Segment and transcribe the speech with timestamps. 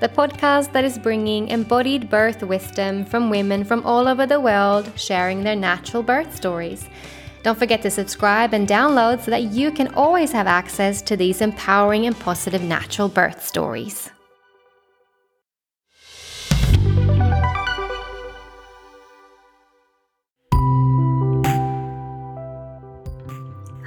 [0.00, 4.90] the podcast that is bringing embodied birth wisdom from women from all over the world
[4.96, 6.88] sharing their natural birth stories.
[7.42, 11.40] Don't forget to subscribe and download so that you can always have access to these
[11.40, 14.10] empowering and positive natural birth stories.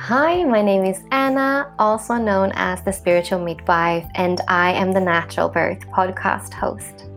[0.08, 5.02] Hi, my name is Anna, also known as the Spiritual Midwife, and I am the
[5.02, 7.10] Natural Birth podcast host.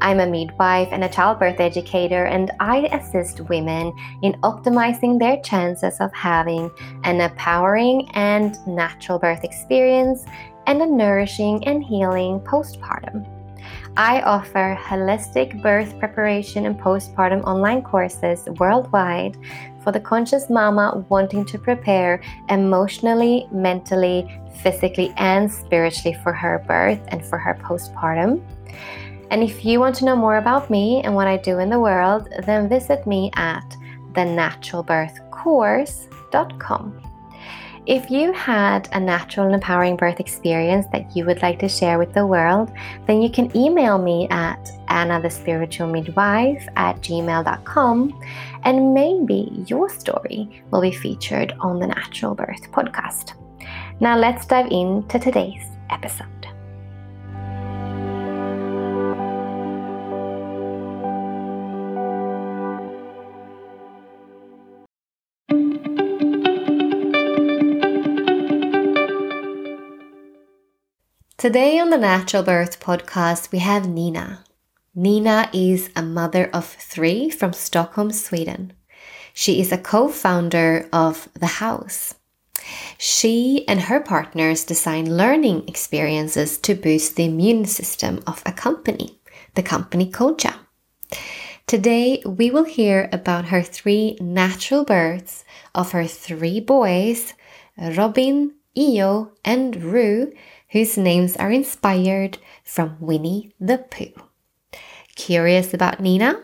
[0.00, 5.98] I'm a midwife and a childbirth educator, and I assist women in optimizing their chances
[5.98, 6.70] of having
[7.02, 10.24] an empowering and natural birth experience
[10.68, 13.26] and a nourishing and healing postpartum.
[13.96, 19.36] I offer holistic birth preparation and postpartum online courses worldwide
[19.86, 24.26] for the conscious mama wanting to prepare emotionally, mentally,
[24.60, 28.42] physically, and spiritually for her birth and for her postpartum.
[29.30, 31.78] And if you want to know more about me and what I do in the
[31.78, 33.76] world, then visit me at
[34.14, 37.06] thenaturalbirthcourse.com.
[37.86, 42.00] If you had a natural and empowering birth experience that you would like to share
[42.00, 42.72] with the world,
[43.06, 48.20] then you can email me at annathespiritualmidwife at gmail.com
[48.66, 53.34] and maybe your story will be featured on the Natural Birth podcast.
[54.00, 56.26] Now let's dive into today's episode.
[71.38, 74.45] Today on the Natural Birth podcast, we have Nina.
[74.98, 78.72] Nina is a mother of three from Stockholm, Sweden.
[79.34, 82.14] She is a co founder of The Hows.
[82.96, 89.20] She and her partners design learning experiences to boost the immune system of a company,
[89.54, 90.54] the company Koja.
[91.66, 97.34] Today, we will hear about her three natural births of her three boys,
[97.76, 100.32] Robin, Io, and Ru
[100.70, 104.25] whose names are inspired from Winnie the Pooh.
[105.16, 106.40] Curious about Nina?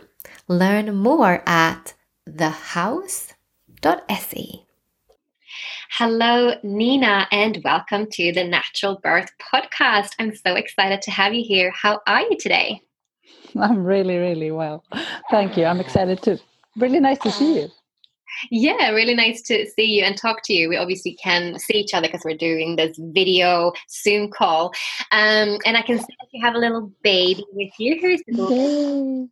[0.49, 1.94] Learn more at
[2.28, 3.37] thehows.se.
[5.91, 10.12] Hello, Nina, and welcome to the Natural Birth Podcast.
[10.19, 11.71] I'm so excited to have you here.
[11.71, 12.81] How are you today?
[13.60, 14.83] I'm really, really well.
[15.31, 15.66] Thank you.
[15.66, 16.39] I'm excited too.
[16.77, 17.69] Really nice to see you.
[18.50, 20.69] Yeah, really nice to see you and talk to you.
[20.69, 24.72] We obviously can see each other because we're doing this video Zoom call.
[25.10, 28.00] Um, and I can see that you have a little baby with you.
[28.00, 29.28] Who's the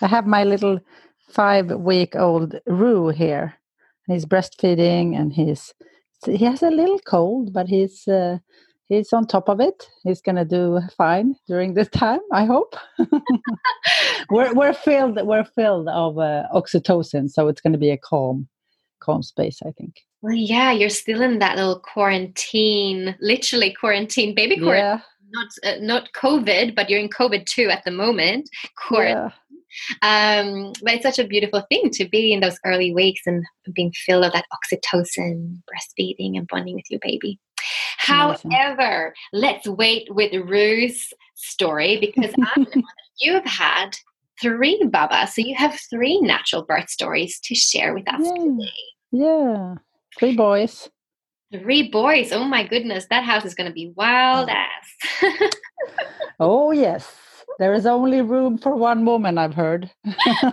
[0.00, 0.80] I have my little
[1.28, 3.54] five week old Ru here.
[4.06, 5.74] He's breastfeeding and he's
[6.24, 8.38] he has a little cold, but he's uh,
[8.88, 9.88] he's on top of it.
[10.04, 12.20] He's gonna do fine during this time.
[12.32, 12.74] I hope.
[14.30, 18.48] we're we're filled we're filled of uh, oxytocin, so it's gonna be a calm
[19.00, 19.60] calm space.
[19.66, 20.00] I think.
[20.20, 24.84] Well, yeah, you're still in that little quarantine, literally quarantine, baby quarantine.
[24.84, 25.00] Yeah.
[25.30, 28.48] Not uh, not COVID, but you're in COVID too at the moment.
[28.76, 29.24] Quarantine.
[29.24, 29.30] Yeah.
[30.02, 33.44] Um, but it's such a beautiful thing to be in those early weeks and
[33.74, 37.38] being filled of that oxytocin, breastfeeding, and bonding with your baby.
[38.08, 42.34] However, let's wait with Ru's story because
[43.20, 43.96] you have had
[44.40, 45.26] three Baba.
[45.26, 48.32] So you have three natural birth stories to share with us yeah.
[48.34, 48.72] today.
[49.10, 49.74] Yeah,
[50.18, 50.88] three boys.
[51.52, 52.32] Three boys.
[52.32, 54.52] Oh my goodness, that house is going to be wild oh.
[54.52, 55.52] ass.
[56.40, 57.10] oh, yes.
[57.58, 59.90] There is only room for one woman, I've heard.
[60.06, 60.44] oh,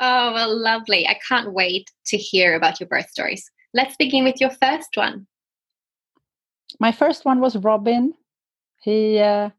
[0.00, 1.06] well, lovely.
[1.06, 3.48] I can't wait to hear about your birth stories.
[3.76, 5.26] Let's begin with your first one.
[6.80, 8.14] My first one was Robin.
[8.82, 9.50] He, uh,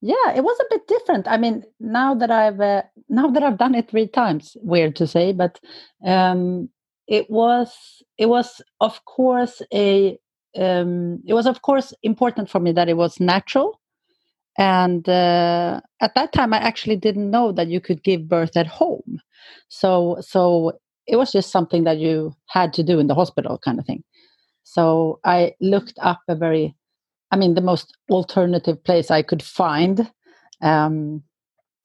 [0.00, 1.26] yeah, it was a bit different.
[1.26, 5.08] I mean, now that I've uh, now that I've done it three times, weird to
[5.08, 5.58] say, but
[6.06, 6.68] um,
[7.08, 7.74] it was
[8.18, 10.16] it was of course a
[10.56, 13.80] um, it was of course important for me that it was natural
[14.58, 18.66] and uh, at that time i actually didn't know that you could give birth at
[18.66, 19.20] home
[19.68, 20.72] so so
[21.10, 24.02] it was just something that you had to do in the hospital kind of thing
[24.62, 26.74] so i looked up a very
[27.30, 30.10] I mean, the most alternative place I could find,
[30.62, 31.22] um,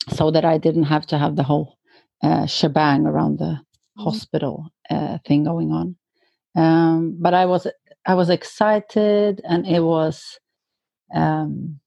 [0.09, 1.77] so that I didn't have to have the whole
[2.23, 3.59] uh, shebang around the
[3.97, 5.95] hospital uh, thing going on.
[6.55, 7.67] Um, but I was
[8.07, 10.39] I was excited, and it was,
[11.13, 11.79] um,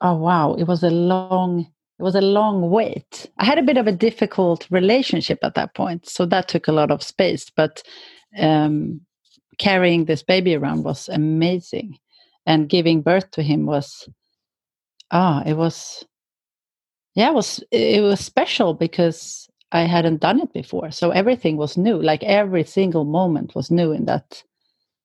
[0.00, 1.66] oh wow, it was a long
[1.98, 3.28] it was a long wait.
[3.38, 6.72] I had a bit of a difficult relationship at that point, so that took a
[6.72, 7.50] lot of space.
[7.50, 7.82] But
[8.38, 9.00] um,
[9.58, 11.98] carrying this baby around was amazing,
[12.46, 14.08] and giving birth to him was,
[15.10, 16.06] ah, it was,
[17.14, 21.76] yeah, it was it was special because I hadn't done it before, so everything was
[21.76, 22.00] new.
[22.00, 24.44] Like every single moment was new in that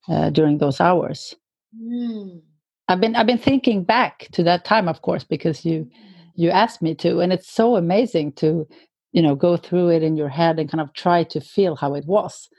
[0.07, 1.35] uh, during those hours.
[1.75, 2.41] Mm.
[2.87, 5.89] I've been I've been thinking back to that time, of course, because you
[6.35, 8.68] you asked me to and it's so amazing to
[9.12, 11.94] you know go through it in your head and kind of try to feel how
[11.94, 12.50] it was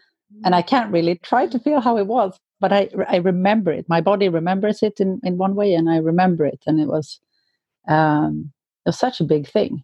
[0.45, 3.89] and i can't really try to feel how it was but i i remember it
[3.89, 7.21] my body remembers it in in one way and i remember it and it was
[7.89, 8.53] um
[8.85, 9.83] it was such a big thing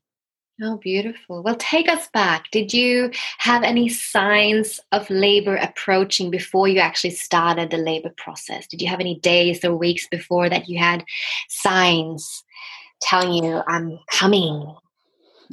[0.63, 1.43] Oh, beautiful.
[1.43, 2.51] Well, take us back.
[2.51, 8.67] Did you have any signs of labor approaching before you actually started the labor process?
[8.67, 11.03] Did you have any days or weeks before that you had
[11.49, 12.45] signs
[13.01, 14.75] telling you, I'm coming?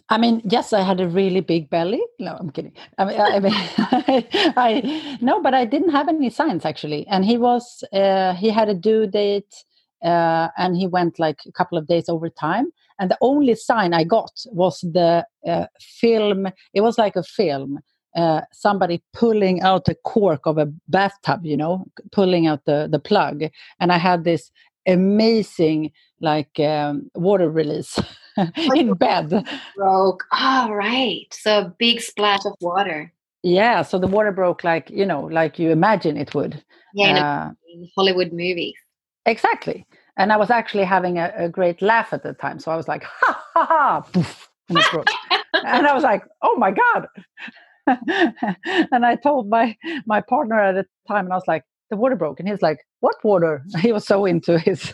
[0.10, 2.02] I mean, yes, I had a really big belly.
[2.20, 2.74] No, I'm kidding.
[2.98, 3.54] I mean, I, mean,
[4.58, 7.06] I, no, but I didn't have any signs actually.
[7.08, 9.54] And he was, uh, he had a due date,
[10.04, 12.72] uh, and he went like a couple of days over time.
[13.00, 16.48] And the only sign I got was the uh, film.
[16.74, 17.80] It was like a film.
[18.16, 22.98] Uh, somebody pulling out a cork of a bathtub, you know, pulling out the the
[22.98, 23.44] plug,
[23.80, 24.50] and I had this
[24.88, 25.92] amazing
[26.22, 28.00] like um, water release
[28.76, 29.46] in bed.
[29.76, 30.24] Broke.
[30.32, 31.28] All right.
[31.32, 33.12] So a big splash of water.
[33.44, 36.64] Yeah, so the water broke like you know, like you imagine it would.
[36.94, 38.76] Yeah, Uh, in Hollywood movies.
[39.26, 39.86] exactly.
[40.18, 42.88] And I was actually having a, a great laugh at the time, so I was
[42.88, 44.80] like, "Ha ha ha!" Poof, and,
[45.64, 47.08] and I was like, "Oh my god!"
[48.92, 52.16] and I told my my partner at the time, and I was like, "The water
[52.16, 54.94] broke," and he was like, "What water?" He was so into his.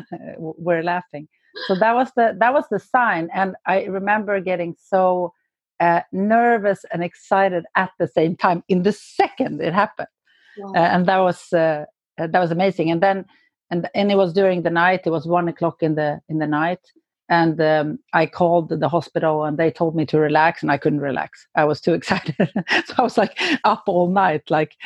[0.38, 1.28] We're laughing.
[1.66, 5.32] So that was the that was the sign, and I remember getting so
[5.80, 10.08] uh, nervous and excited at the same time in the second it happened,
[10.58, 10.72] Wow.
[10.74, 11.84] uh, and that was uh,
[12.18, 12.90] uh, that was amazing.
[12.90, 13.24] And then
[13.70, 15.02] and and it was during the night.
[15.06, 16.80] It was one o'clock in the in the night,
[17.32, 21.00] and um, I called the hospital, and they told me to relax, and I couldn't
[21.00, 21.46] relax.
[21.54, 22.36] I was too excited,
[22.84, 24.76] so I was like up all night, like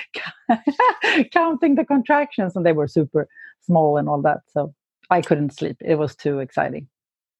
[1.32, 3.28] counting the contractions, and they were super
[3.62, 4.42] small and all that.
[4.46, 4.72] So
[5.10, 5.76] I couldn't sleep.
[5.80, 6.86] It was too exciting.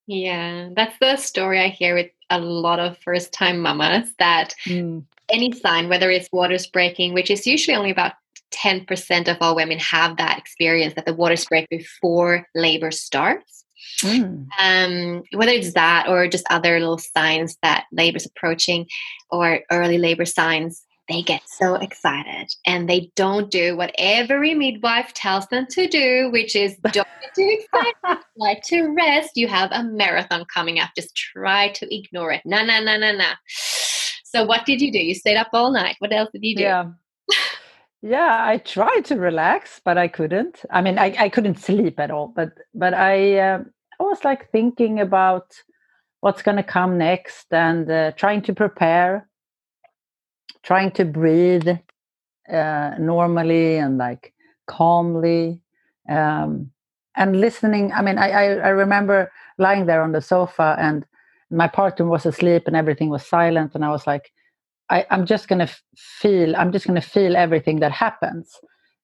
[0.08, 5.04] Yeah, that's the story I hear with a lot of first time mamas that Mm.
[5.28, 8.14] any sign, whether it's waters breaking, which is usually only about
[8.50, 13.55] 10% of all women have that experience that the waters break before labor starts.
[14.02, 14.46] Mm.
[14.58, 18.86] Um, whether it's that or just other little signs that labor's approaching
[19.30, 25.12] or early labor signs, they get so excited and they don't do what every midwife
[25.14, 29.36] tells them to do, which is don't get too excited, try to rest.
[29.36, 30.90] You have a marathon coming up.
[30.96, 32.42] Just try to ignore it.
[32.44, 33.30] No, no, no, no, no.
[34.24, 34.98] So, what did you do?
[34.98, 35.96] You stayed up all night.
[36.00, 36.62] What else did you do?
[36.62, 36.90] Yeah.
[38.06, 40.64] Yeah, I tried to relax, but I couldn't.
[40.70, 42.28] I mean, I, I couldn't sleep at all.
[42.28, 45.54] But but I um I was like thinking about
[46.20, 49.28] what's going to come next and uh, trying to prepare,
[50.62, 51.68] trying to breathe
[52.52, 54.34] uh, normally and like
[54.66, 55.60] calmly,
[56.08, 56.70] um,
[57.16, 57.92] and listening.
[57.92, 61.04] I mean, I, I I remember lying there on the sofa and
[61.50, 64.32] my partner was asleep and everything was silent, and I was like.
[64.90, 66.56] I, I'm just gonna feel.
[66.56, 68.52] I'm just gonna feel everything that happens,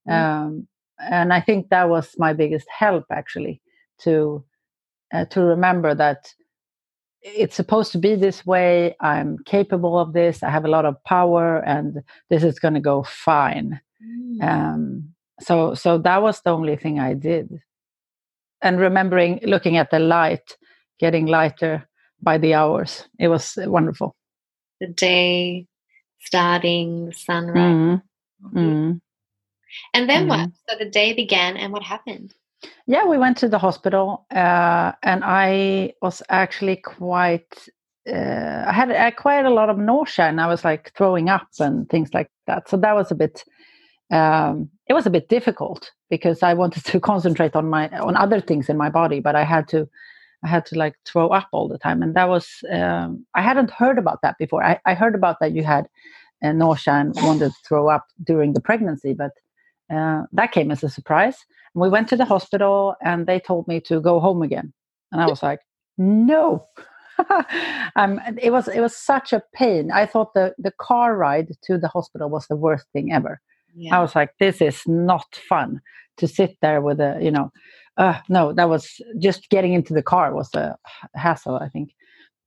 [0.08, 3.60] um, and I think that was my biggest help actually
[4.02, 4.44] to
[5.14, 6.32] uh, to remember that
[7.22, 8.96] it's supposed to be this way.
[9.00, 10.42] I'm capable of this.
[10.42, 11.98] I have a lot of power, and
[12.30, 13.80] this is gonna go fine.
[14.04, 14.42] Mm.
[14.42, 17.60] Um, so so that was the only thing I did,
[18.62, 20.56] and remembering looking at the light,
[21.00, 21.88] getting lighter
[22.22, 23.08] by the hours.
[23.18, 24.14] It was wonderful.
[24.80, 25.66] the day
[26.22, 27.56] starting, the sunrise.
[27.56, 28.02] Mhm.
[28.54, 29.00] Mhm.
[29.94, 30.48] And then what?
[30.48, 30.52] Mhm.
[30.68, 32.34] So the day began, and what happened?
[32.86, 37.68] Yeah, we went to the hospital, uh, and I was actually quite.
[38.08, 41.48] Uh, I had uh, quite a lot of nausea, and I was like throwing up
[41.60, 42.68] and things like that.
[42.68, 43.44] So that was a bit.
[44.10, 48.40] Um, it was a bit difficult because I wanted to concentrate on my on other
[48.40, 49.88] things in my body, but I had to.
[50.44, 52.48] I had to like throw up all the time, and that was.
[52.70, 54.64] Um, I hadn't heard about that before.
[54.64, 55.88] I, I heard about that you had
[56.42, 59.32] uh, nausea and wanted to throw up during the pregnancy, but
[59.92, 61.36] uh, that came as a surprise.
[61.74, 64.72] And we went to the hospital and they told me to go home again.
[65.10, 65.60] And I was like,
[65.98, 66.66] no.
[67.96, 69.90] um, it was it was such a pain.
[69.92, 73.40] I thought the, the car ride to the hospital was the worst thing ever.
[73.74, 73.96] Yeah.
[73.96, 75.80] I was like, this is not fun
[76.18, 77.52] to sit there with a, you know,
[77.96, 80.76] uh, no, that was just getting into the car was a
[81.14, 81.94] hassle, I think.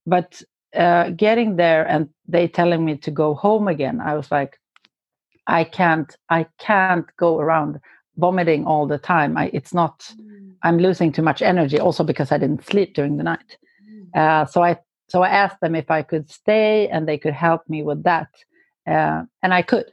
[0.06, 0.42] But
[0.76, 4.60] uh, getting there and they telling me to go home again, I was like,
[5.48, 7.80] I can't, I can't go around
[8.18, 9.38] vomiting all the time.
[9.38, 10.12] I, it's not,
[10.64, 11.80] I'm losing too much energy.
[11.80, 13.58] Also because I didn't sleep during the night.
[14.16, 17.62] Uh, so I, so I asked them if I could stay and they could help
[17.70, 18.30] me with that,
[18.88, 19.86] uh, and I could.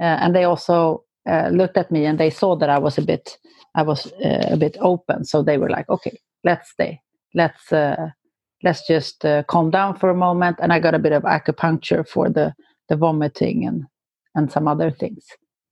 [0.00, 3.02] Uh, and they also uh, looked at me and they saw that I was a
[3.02, 3.38] bit,
[3.74, 5.24] I was uh, a bit open.
[5.24, 7.00] So they were like, okay, let's stay.
[7.34, 8.10] Let's uh,
[8.62, 10.58] let's just uh, calm down for a moment.
[10.60, 12.54] And I got a bit of acupuncture for the
[12.88, 13.84] the vomiting and
[14.34, 15.24] and some other things.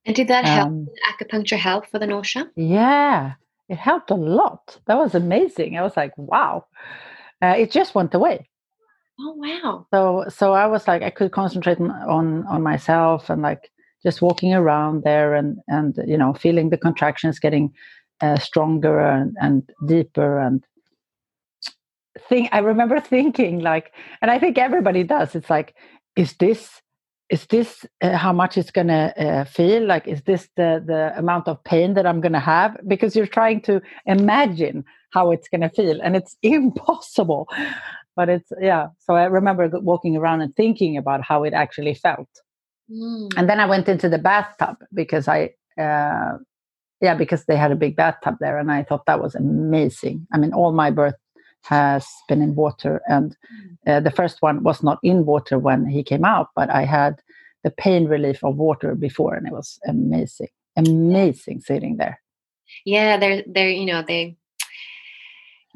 [0.05, 0.69] And did that help?
[0.69, 2.49] Um, Did acupuncture help for the nausea?
[2.55, 3.35] Yeah,
[3.69, 4.79] it helped a lot.
[4.87, 5.77] That was amazing.
[5.77, 6.67] I was like, wow.
[7.43, 8.49] Uh, it just went away.
[9.19, 9.87] Oh wow.
[9.93, 13.71] So so I was like, I could concentrate on on, on myself and like
[14.07, 17.73] just walking around there and and you know feeling the contractions getting
[18.21, 20.65] uh, stronger and, and deeper and
[22.29, 25.35] think i remember thinking like and i think everybody does.
[25.35, 25.75] It's like
[26.15, 26.61] is this
[27.29, 29.85] is this uh, how much it's going to uh, feel?
[29.85, 32.77] Like is this the the amount of pain that i'm going to have?
[32.87, 37.49] Because you're trying to imagine how it's going to feel and it's impossible.
[38.15, 42.31] But it's yeah so i remember walking around and thinking about how it actually felt
[42.91, 43.29] Mm.
[43.37, 46.39] and then I went into the bathtub because I, uh,
[47.01, 50.27] yeah, because they had a big bathtub there, and I thought that was amazing.
[50.33, 51.17] I mean, all my birth
[51.63, 53.37] has been in water, and
[53.87, 57.21] uh, the first one was not in water when he came out, but I had
[57.65, 62.21] the pain relief of water before, and it was amazing, amazing sitting there.
[62.85, 64.37] Yeah, they're they're you know they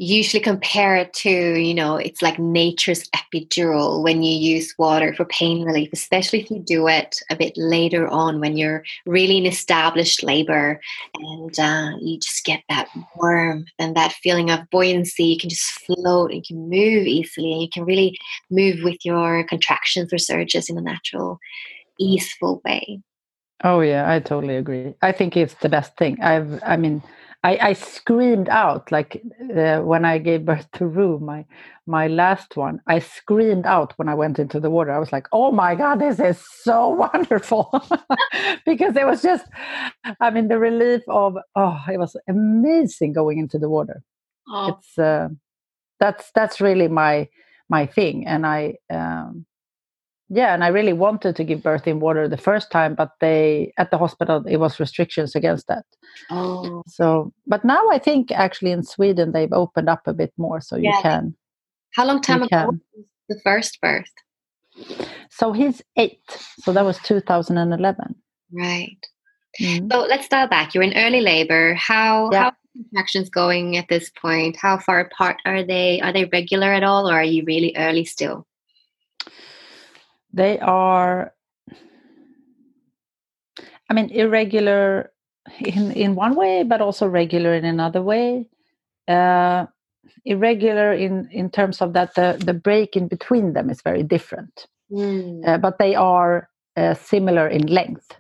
[0.01, 5.27] usually compare it to you know it's like nature's epidural when you use water for
[5.27, 9.45] pain relief especially if you do it a bit later on when you're really in
[9.45, 10.81] established labor
[11.17, 15.71] and uh, you just get that warmth and that feeling of buoyancy you can just
[15.85, 18.19] float you can move easily and you can really
[18.51, 21.39] move with your contractions or surges in a natural
[21.99, 23.03] easeful way
[23.63, 24.95] Oh yeah, I totally agree.
[25.03, 26.19] I think it's the best thing.
[26.23, 27.03] I've, I mean,
[27.43, 29.23] I, I screamed out like
[29.57, 31.47] uh, when I gave birth to Ru, my
[31.87, 32.81] my last one.
[32.87, 34.91] I screamed out when I went into the water.
[34.93, 37.71] I was like, "Oh my god, this is so wonderful!"
[38.67, 39.47] because it was just,
[40.21, 44.03] I mean, the relief of oh, it was amazing going into the water.
[44.49, 45.29] oh It's uh,
[46.01, 47.29] that's that's really my
[47.71, 48.77] my thing, and I.
[48.91, 49.47] Um,
[50.31, 53.73] yeah, and I really wanted to give birth in water the first time, but they
[53.77, 55.85] at the hospital it was restrictions against that.
[56.31, 60.61] oh So, but now I think actually in Sweden they've opened up a bit more,
[60.61, 61.35] so you can.
[61.97, 62.81] how long time ago can.
[63.29, 64.15] the first birth
[65.31, 66.23] So he's eight,
[66.63, 68.15] so that was 2011.
[68.53, 68.97] right
[69.61, 69.91] Mm.
[69.93, 70.75] So let's dial back.
[70.75, 71.75] You're in early labor.
[71.75, 72.45] How Yeah.
[72.45, 74.55] how contractions going at this point?
[74.57, 76.01] How far apart are they?
[76.01, 78.47] Are they regular at all, or are you really early still?
[80.33, 81.35] They are,
[83.91, 85.13] I mean, irregular
[85.61, 88.49] in in one way, but also regular in another way.
[89.09, 89.67] Uh,
[90.25, 94.53] irregular in in terms of that the the break in between them is very different.
[95.47, 98.17] uh, but they are uh, similar in length,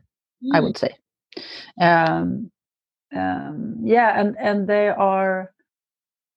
[0.52, 0.64] I Mm.
[0.64, 0.97] would say.
[1.81, 2.50] Um,
[3.14, 5.52] um, yeah, and and they are.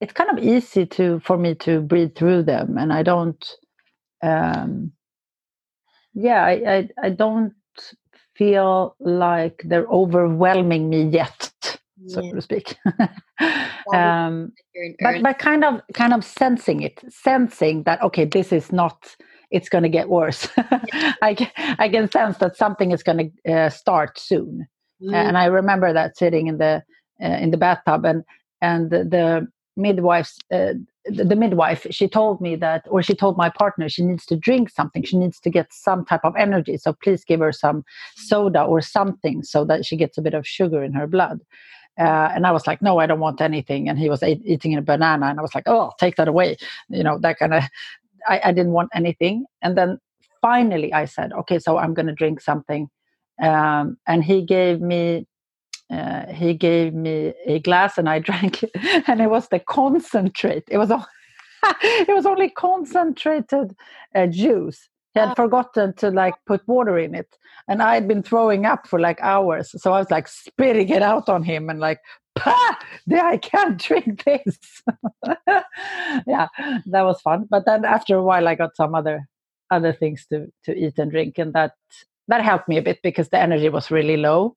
[0.01, 3.44] It's kind of easy to for me to breathe through them, and I don't.
[4.24, 4.94] Um,
[6.13, 7.53] yeah, I, I I don't
[8.36, 11.51] feel like they're overwhelming me yet,
[12.08, 12.32] so Yeah.
[12.34, 12.77] to speak.
[13.93, 14.53] um,
[15.01, 19.15] but but kind of kind of sensing it sensing that okay this is not
[19.51, 20.48] it's going to get worse
[21.22, 24.67] I, can, I can sense that something is going to uh, start soon
[25.01, 25.13] Mm.
[25.13, 26.82] and i remember that sitting in the
[27.22, 28.24] uh, in the bathtub and
[28.62, 30.74] and the, the midwife's uh,
[31.06, 34.36] the, the midwife she told me that or she told my partner she needs to
[34.36, 37.84] drink something she needs to get some type of energy so please give her some
[38.15, 41.39] soda or something so that she gets a bit of sugar in her blood
[42.00, 43.88] uh, and I was like, no, I don't want anything.
[43.88, 46.58] And he was eat, eating a banana, and I was like, oh, take that away.
[46.89, 47.63] You know, that kind of.
[48.27, 49.46] I, I didn't want anything.
[49.62, 50.00] And then
[50.42, 52.89] finally, I said, okay, so I'm going to drink something.
[53.42, 55.27] Um, and he gave me.
[55.93, 58.71] Uh, he gave me a glass and I drank it,
[59.07, 60.63] and it was the concentrate.
[60.69, 61.05] It was all,
[61.83, 63.67] it was only concentrated
[64.15, 64.89] uh, juice.
[65.13, 65.35] He had Oh.
[65.43, 67.29] forgotten to like put water in it,
[67.67, 69.67] and I had been throwing up for like hours.
[69.81, 72.00] So I was like spitting it out on him and like
[72.35, 72.75] "Pah!
[73.12, 74.57] I can't drink this.
[76.27, 76.47] yeah,
[76.93, 77.45] that was fun.
[77.50, 79.27] But then after a while, I got some other
[79.69, 81.73] other things to to eat and drink, and that
[82.27, 84.55] that helped me a bit because the energy was really low.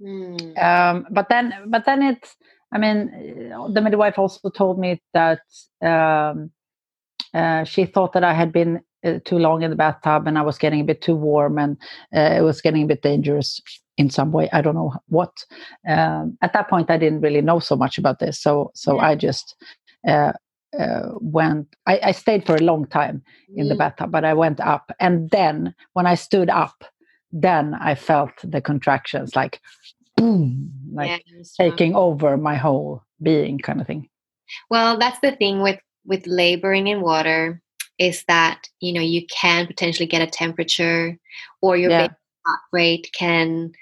[0.00, 0.58] Mm.
[0.62, 2.36] Um, but then, but then it's.
[2.72, 5.40] I mean, the midwife also told me that
[5.82, 6.50] um,
[7.34, 10.42] uh, she thought that I had been uh, too long in the bathtub and I
[10.42, 11.76] was getting a bit too warm and
[12.14, 13.60] uh, it was getting a bit dangerous
[13.96, 14.48] in some way.
[14.52, 15.32] I don't know what.
[15.88, 19.06] Um, at that point, I didn't really know so much about this, so so Yeah.
[19.08, 19.56] I just
[20.06, 20.32] uh,
[20.78, 21.74] uh, went.
[21.86, 23.22] I, I stayed for a long time
[23.56, 23.78] in the Mm.
[23.78, 26.84] bathtub, but I went up, and then when I stood up,
[27.32, 29.60] then I felt the contractions like
[30.16, 31.70] boom, like Yeah, it was strong.
[31.70, 34.08] taking over my whole being, kind of thing.
[34.70, 37.60] Well, that's the thing with with laboring in water
[37.98, 41.18] is that you know you can potentially get a temperature
[41.60, 42.08] or your Yeah.
[42.46, 43.72] heart rate can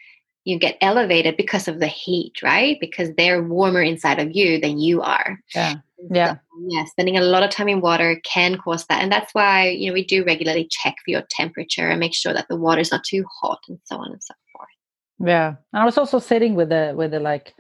[0.45, 2.79] you get elevated because of the heat, right?
[2.81, 5.41] Because they're warmer inside of you than you are.
[5.55, 5.75] Yeah,
[6.11, 6.35] yeah.
[6.35, 6.39] so,
[6.69, 9.03] yeah, spending a lot of time in water can cause that.
[9.03, 12.33] And that's why, you know, we do regularly check for your temperature and make sure
[12.33, 15.29] that the water is not too hot and so on and so forth.
[15.29, 17.55] Yeah, and I was also sitting with the with the like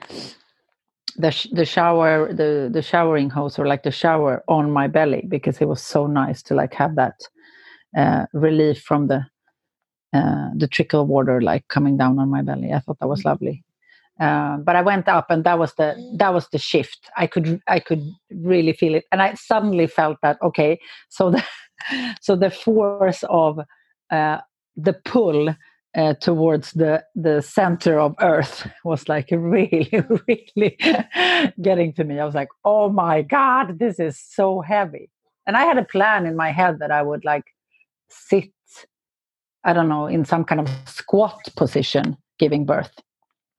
[1.16, 5.24] the sh- the shower the the showering hose or like the shower on my belly
[5.28, 7.14] because it was so nice to like have that
[7.96, 9.24] uh, relief from the
[10.12, 12.72] uh, the trickle water like coming down on my belly.
[12.72, 13.64] I thought that was lovely.
[14.18, 17.10] Um, but I went up, and that was the that was the shift.
[17.16, 21.44] I could I could really feel it, and I suddenly felt that okay, so the
[22.20, 23.60] so the force of
[24.10, 24.38] uh,
[24.76, 25.54] the pull
[25.96, 29.90] uh, towards the the center of Earth was like really
[30.26, 30.78] really
[31.60, 32.18] getting to me.
[32.18, 35.10] I was like, oh my god, this is so heavy.
[35.46, 37.44] And I had a plan in my head that I would like
[38.08, 38.50] sit,
[39.64, 42.92] I don't know, in some kind of squat position giving birth.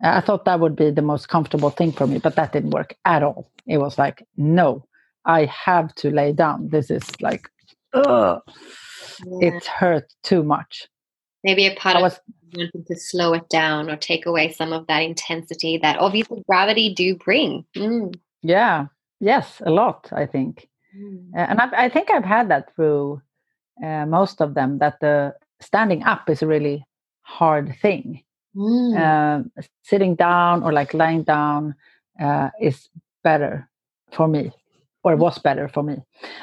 [0.02, 2.96] I thought that would be the most comfortable thing for me, but that didn't work
[3.06, 3.50] at all.
[3.66, 4.86] It was like, no,
[5.26, 6.70] I have to lay down.
[6.70, 7.50] This is like,
[7.94, 8.42] ugh,
[9.26, 9.48] Yeah.
[9.50, 10.88] it hurt too much.
[11.44, 12.20] Maybe a part I of was,
[12.56, 16.94] wanting to slow it down or take away some of that intensity that obviously gravity
[16.94, 17.66] do bring.
[17.76, 18.14] Mm.
[18.44, 18.88] yeah,
[19.20, 20.68] yes, a lot, I think.
[20.96, 21.34] Mm.
[21.36, 23.22] Uh, and I, I think I've had that through
[23.84, 26.86] uh, most of them that the standing up is a really
[27.22, 28.24] hard thing.
[28.58, 29.00] Mm.
[29.00, 29.52] Um,
[29.84, 31.76] sitting down or like lying down
[32.20, 32.90] uh, is
[33.24, 33.70] better
[34.12, 34.52] for me,
[35.04, 35.98] or was better for me.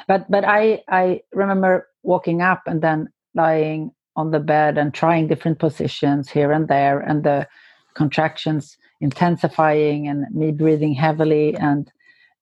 [0.07, 5.27] But but I I remember walking up and then lying on the bed and trying
[5.27, 7.47] different positions here and there, and the
[7.95, 11.91] contractions intensifying and me breathing heavily and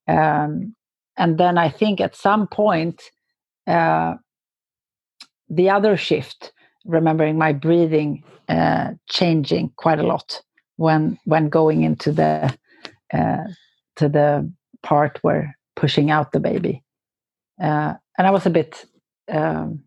[0.08, 0.76] um,
[1.18, 3.02] and then I think at some point
[3.68, 4.16] uh,
[5.50, 6.53] the other shift
[6.86, 10.42] remembering my breathing uh, changing quite a lot
[10.78, 12.54] when when going into the
[13.14, 13.44] uh,
[13.96, 16.84] to the part where pushing out the baby.
[17.62, 18.86] Uh, and i was a bit
[19.32, 19.84] um,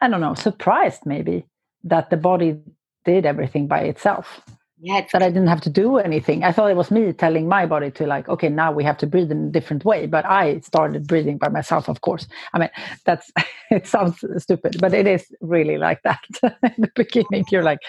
[0.00, 1.44] i don't know surprised maybe
[1.84, 2.58] that the body
[3.04, 4.40] did everything by itself
[4.80, 6.44] Yeah, that i didn't have to do anything.
[6.44, 9.06] I thought it was me telling my body to like okay now we have to
[9.06, 12.26] breathe in a different way but i started breathing by myself of course.
[12.54, 12.70] I mean
[13.04, 13.30] that's
[13.70, 16.20] it sounds stupid but it is really like that.
[16.42, 17.80] In the beginning you're like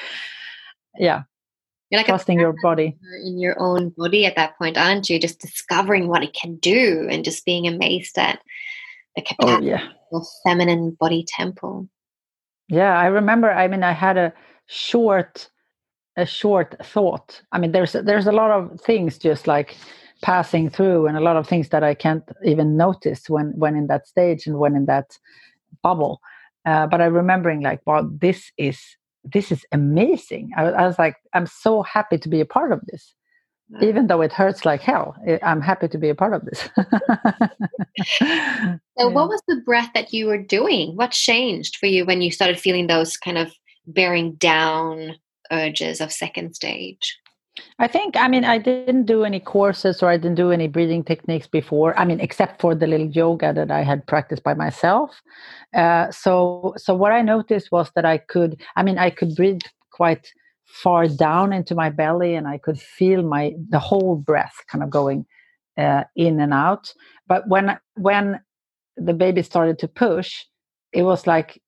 [0.97, 1.23] yeah
[1.89, 2.95] you're like trusting your body.
[3.25, 5.19] in your own body at that point, aren't you?
[5.19, 8.39] Just discovering what it can do and just being amazed at
[9.15, 9.87] the oh capacity yeah.
[10.13, 11.89] of feminine body temple.
[12.67, 14.33] yeah i remember i mean i had a
[14.67, 15.49] short
[16.19, 17.41] a short thought.
[17.51, 19.77] I mean there's there's a lot of things just like
[20.21, 23.87] passing through and a lot of things that i can't even notice when when in
[23.87, 25.17] that stage and when in that
[25.81, 26.19] bubble.
[26.65, 28.79] Uh, but i'm remembering like wow this is
[29.23, 30.51] this is amazing.
[30.57, 33.15] I, I was like i'm so happy to be a part of this.
[33.81, 36.69] Even though it hurts like hell I- i'm happy to be a part of this.
[38.99, 39.15] So, Yeah.
[39.15, 40.97] what was the breath that you were doing?
[40.97, 43.53] What changed for you when you started feeling those kind of
[43.87, 45.15] bearing down
[45.51, 47.17] urges of second stage?
[47.77, 51.03] I think, I mean, I didn't do any courses or I didn't do any breathing
[51.03, 51.97] techniques before.
[51.99, 55.21] I mean, except for the little yoga that I had practiced by myself.
[55.73, 59.61] Uh, so, so what I noticed was that I could, I mean, I could breathe
[59.91, 60.31] quite
[60.69, 64.89] far down into my belly, and I could feel my the whole breath kind of
[64.89, 65.25] going
[65.77, 66.93] uh, in and out.
[67.27, 68.39] But when when
[68.95, 70.45] the baby started to push,
[70.93, 71.61] it was like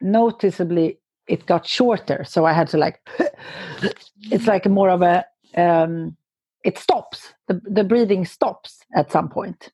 [0.00, 2.24] noticeably it got shorter.
[2.24, 3.00] So I had to like
[4.30, 5.24] it's like more of a
[5.56, 6.16] um,
[6.64, 9.70] it stops the, the breathing stops at some point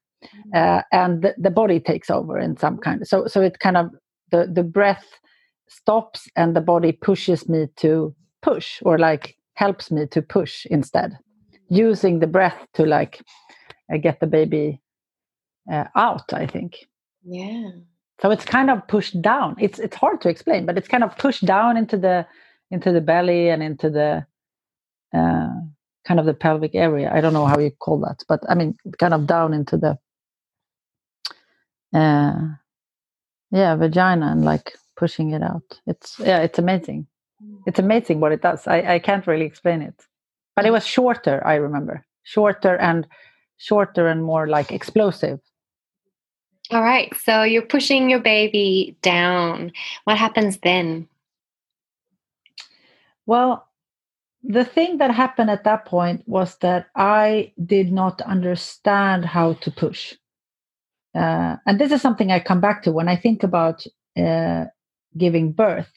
[0.54, 3.90] uh, and the, the body takes over in some kind so so it kind of
[4.30, 5.06] the the breath
[5.68, 11.16] stops and the body pushes me to push or like helps me to push instead
[11.68, 13.22] using the breath to like
[13.92, 14.80] uh, get the baby
[15.70, 16.32] uh, out.
[16.32, 16.86] I think.
[17.24, 17.70] Yeah.
[18.20, 19.56] So it's kind of pushed down.
[19.58, 22.26] It's it's hard to explain, but it's kind of pushed down into the
[22.70, 24.26] into the belly and into the
[25.14, 25.48] uh,
[26.06, 27.10] kind of the pelvic area.
[27.12, 29.98] I don't know how you call that, but I mean, kind of down into the
[31.98, 32.40] uh,
[33.50, 35.80] yeah vagina and like pushing it out.
[35.86, 37.06] It's yeah, it's amazing.
[37.66, 38.66] It's amazing what it does.
[38.66, 40.06] I I can't really explain it,
[40.56, 41.42] but it was shorter.
[41.46, 43.06] I remember shorter and
[43.56, 45.40] shorter and more like explosive.
[46.70, 47.12] All right.
[47.16, 49.72] So you're pushing your baby down.
[50.04, 51.08] What happens then?
[53.26, 53.66] Well,
[54.42, 59.70] the thing that happened at that point was that I did not understand how to
[59.70, 60.14] push.
[61.14, 63.84] Uh, and this is something I come back to when I think about
[64.16, 64.66] uh,
[65.16, 65.90] giving birth.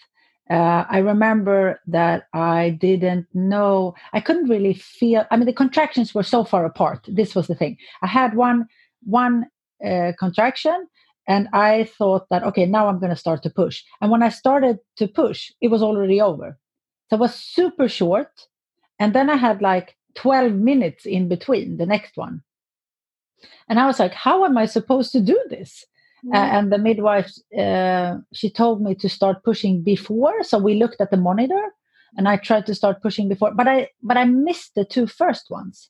[0.49, 6.13] Uh, I remember that I didn't know, I couldn't really feel, I mean, the contractions
[6.13, 7.05] were so far apart.
[7.07, 7.77] This was the thing.
[8.01, 8.67] I had one,
[9.03, 9.45] one
[9.85, 10.87] uh, contraction
[11.27, 13.83] and I thought that, okay, now I'm going to start to push.
[14.01, 16.57] And when I started to push, it was already over.
[17.09, 18.47] So it was super short.
[18.99, 22.43] And then I had like 12 minutes in between the next one.
[23.69, 25.85] And I was like, how am I supposed to do this?
[26.33, 30.41] Uh, and the midwife, uh, she told me to start pushing before.
[30.43, 31.61] So we looked at the monitor
[32.17, 35.49] and I tried to start pushing before, but I, but I missed the two first
[35.49, 35.89] ones.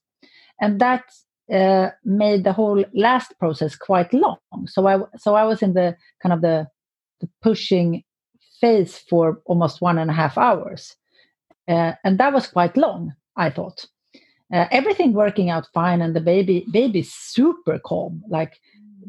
[0.60, 1.04] And that
[1.52, 4.38] uh, made the whole last process quite long.
[4.68, 6.68] So I, so I was in the kind of the,
[7.22, 8.04] the pushing
[8.62, 10.96] phase for almost one and a half hours.
[11.68, 13.86] Uh, and that was quite long, I thought.
[14.54, 18.60] Uh, everything working out fine, and the baby baby super calm, like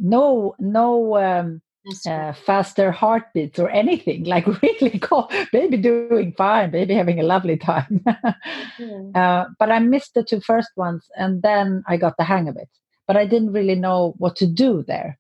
[0.00, 1.60] no no um,
[2.06, 4.24] uh, faster heartbeats or anything.
[4.34, 8.02] Like really calm, baby doing fine, baby having a lovely time.
[9.14, 12.56] uh, but I missed the two first ones, and then I got the hang of
[12.56, 12.68] it.
[13.06, 15.18] But I didn't really know what to do there.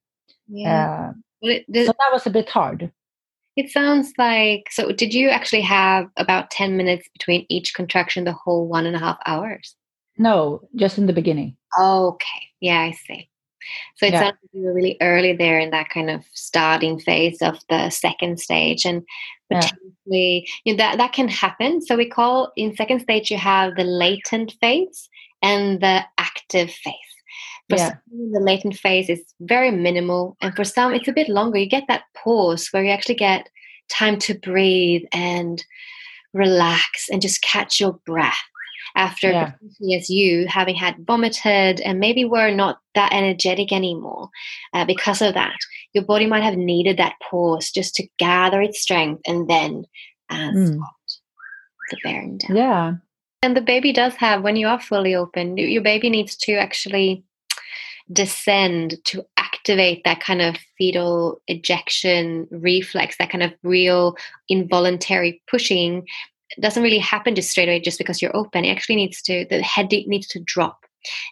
[0.48, 1.10] Yeah.
[1.10, 2.90] Uh, It, the- so that was a bit hard.
[3.56, 4.90] it sounds like so.
[4.92, 8.98] Did you actually have about 10 minutes between each contraction the whole one and a
[8.98, 9.76] half hours?
[10.18, 11.56] No, just in the beginning.
[11.78, 12.40] Okay.
[12.60, 13.28] Yeah, I see.
[13.96, 14.20] So it Yeah.
[14.20, 17.90] sounds like you were really early there in that kind of starting phase of the
[17.90, 19.02] second stage, and
[19.50, 19.60] Yeah.
[19.60, 21.80] potentially you know, that that can happen.
[21.80, 25.08] So we call in second stage you have the latent phase
[25.42, 26.94] and the active phase.
[27.70, 27.88] For Yeah.
[27.88, 31.58] some, the latent phase is very minimal, and for some it's a bit longer.
[31.58, 33.48] You get that pause where you actually get
[33.88, 35.64] time to breathe and
[36.32, 38.36] relax and just catch your breath
[38.96, 39.52] after Yeah.
[39.96, 44.28] as you having had vomited and maybe were not that energetic anymore
[44.72, 45.56] uh, because of that
[45.92, 49.84] your body might have needed that pause just to gather its strength and then
[50.30, 50.78] uh, Mm.
[51.90, 52.94] the bearing down Yeah.
[53.42, 57.24] and the baby does have when you are fully open your baby needs to actually
[58.12, 64.14] descend to activate that kind of fetal ejection reflex that kind of real
[64.48, 66.06] involuntary pushing
[66.60, 68.64] doesn't really happen just straight away just because you're open.
[68.64, 70.78] It actually needs to the head needs to drop.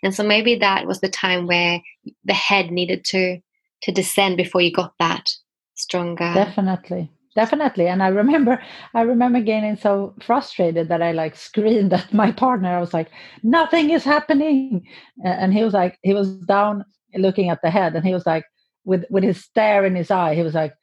[0.03, 1.81] And so maybe that was the time where
[2.25, 3.39] the head needed to
[3.83, 5.31] to descend before you got that
[5.75, 6.33] stronger.
[6.35, 7.11] Definitely.
[7.35, 7.89] Definitely.
[7.89, 8.63] And i remember
[8.95, 12.69] i remember getting so frustrated that i like screamed at my partner.
[12.77, 13.11] I was like
[13.43, 14.87] nothing is happening.
[15.25, 18.45] And he was like he was down looking at the head and he was like
[18.85, 20.75] with with his stare in his eye he was like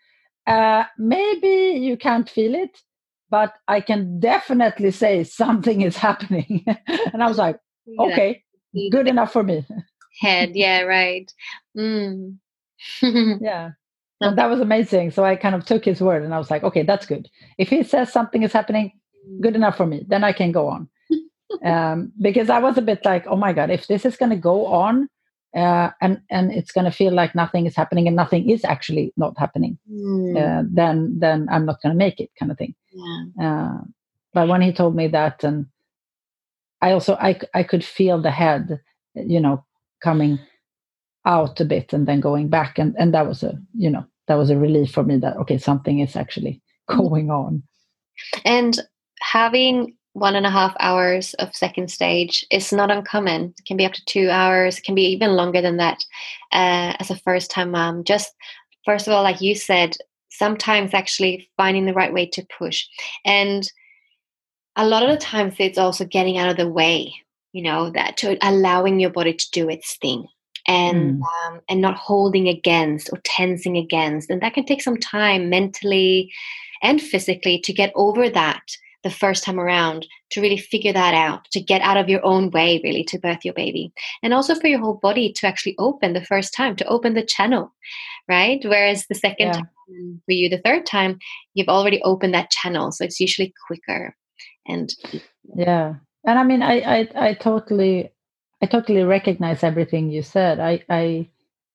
[0.48, 2.80] uh maybe you can't feel it
[3.30, 6.66] but i can definitely say something is happening.
[7.14, 7.60] And i was like
[8.00, 8.44] okay
[8.92, 9.66] good enough for me.
[10.22, 11.32] Head yeah right.
[11.78, 12.38] Mm.
[13.02, 13.72] yeah.
[14.22, 16.64] And that was amazing so i kind of took his word and i was like
[16.64, 17.30] okay that's good.
[17.58, 18.92] If he says something is happening
[19.42, 20.90] good enough for me then i can go on.
[21.64, 24.36] Um, because i was a bit like oh my god if this is going to
[24.52, 25.10] go on
[25.56, 29.14] uh, and and it's going to feel like nothing is happening and nothing is actually
[29.18, 29.78] not happening.
[29.92, 32.76] Mm, uh, then then i'm not going to make it kind of thing.
[32.92, 33.46] Yeah.
[33.46, 33.82] uh,
[34.34, 35.66] but when he told me that and
[36.82, 38.80] i also I I could feel the head
[39.16, 39.66] you know
[40.04, 40.40] coming
[41.26, 44.36] out a bit and then going back and and that was a you know that
[44.36, 47.64] was a relief for me that okay something is actually going on.
[48.46, 48.78] And
[49.22, 53.54] having one and a half hours of second stage is not uncommon.
[53.58, 54.78] It can be up to two hours.
[54.78, 56.04] It can be even longer than that.
[56.52, 58.34] Uh, as a first time mom, just
[58.86, 59.96] first of all, like you said,
[60.30, 62.86] sometimes actually finding the right way to push,
[63.26, 63.72] and
[64.76, 67.14] a lot of the times it's also getting out of the way.
[67.54, 70.28] You know that to allowing your body to do its thing.
[70.68, 75.50] And um, and not holding against or tensing against, and that can take some time
[75.50, 76.32] mentally
[76.84, 78.62] and physically to get over that
[79.04, 82.52] the first time around to really figure that out, to get out of your own
[82.52, 83.94] way, really, to birth your baby.
[84.22, 87.26] And also for your whole body to actually open the first time, to open the
[87.26, 87.74] channel,
[88.28, 88.60] right?
[88.64, 89.54] Whereas the second Yeah.
[89.54, 91.20] time for you, the third time,
[91.54, 92.92] you've already opened that channel.
[92.92, 94.16] So it's usually quicker.
[94.68, 94.94] And
[95.56, 98.12] yeah and i mean I, I i totally
[98.62, 101.30] i totally recognize everything you said i i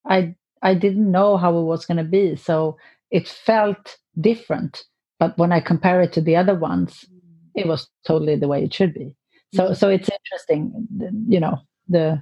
[0.05, 2.77] i i didn't know how it was going to be so
[3.11, 4.83] it felt different
[5.19, 7.05] but when i compare it to the other ones
[7.55, 9.13] it was totally the way it should be
[9.53, 10.87] so so it's interesting
[11.27, 12.21] you know the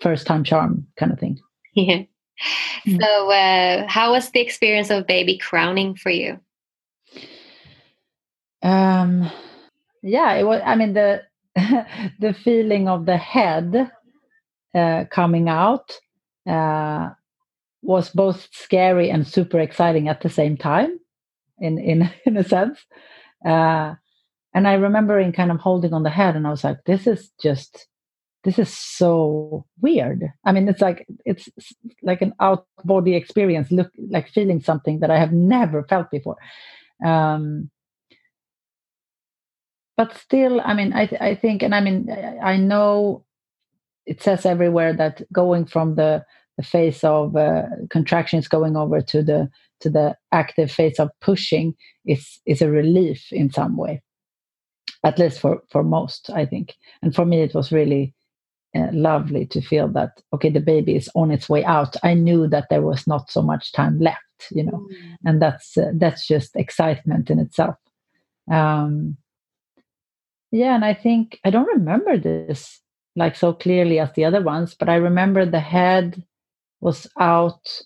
[0.00, 1.38] first time charm kind of thing
[1.74, 2.02] yeah.
[2.86, 3.00] Mm.
[3.00, 6.38] So, uh, how was the experience of baby crowning for you?
[8.62, 9.30] um
[10.02, 11.22] yeah it was i mean the
[12.18, 13.90] the feeling of the head
[14.74, 15.98] uh, coming out
[16.46, 17.10] uh,
[17.82, 20.98] was both scary and super exciting at the same time
[21.58, 22.78] in in in a sense
[23.46, 23.94] uh,
[24.54, 27.06] and i remember in kind of holding on the head and i was like this
[27.06, 27.88] is just
[28.44, 30.32] this is so weird.
[30.44, 31.48] I mean it's like it's
[32.02, 36.36] like an out body experience look like feeling something that i have never felt before.
[37.04, 37.70] Um
[39.96, 43.24] but still i mean i th- i think and i mean i I know
[44.06, 46.24] it says everywhere that going from the
[46.56, 49.48] the phase of uh, contractions going over to the
[49.80, 51.74] to the active phase of pushing
[52.06, 54.02] is is a relief in some way
[55.04, 56.74] at least for for most i think.
[57.02, 58.14] And for me it was really
[58.76, 61.96] uh, lovely to feel that okay the baby is on its way out.
[62.02, 64.86] I knew that there was not so much time left you know
[65.24, 67.76] and that's uh, that's just excitement in itself.
[68.50, 69.16] Um
[70.50, 72.80] yeah and i think i don't remember this
[73.16, 76.22] like so clearly as the other ones but i remember the head
[76.80, 77.82] was out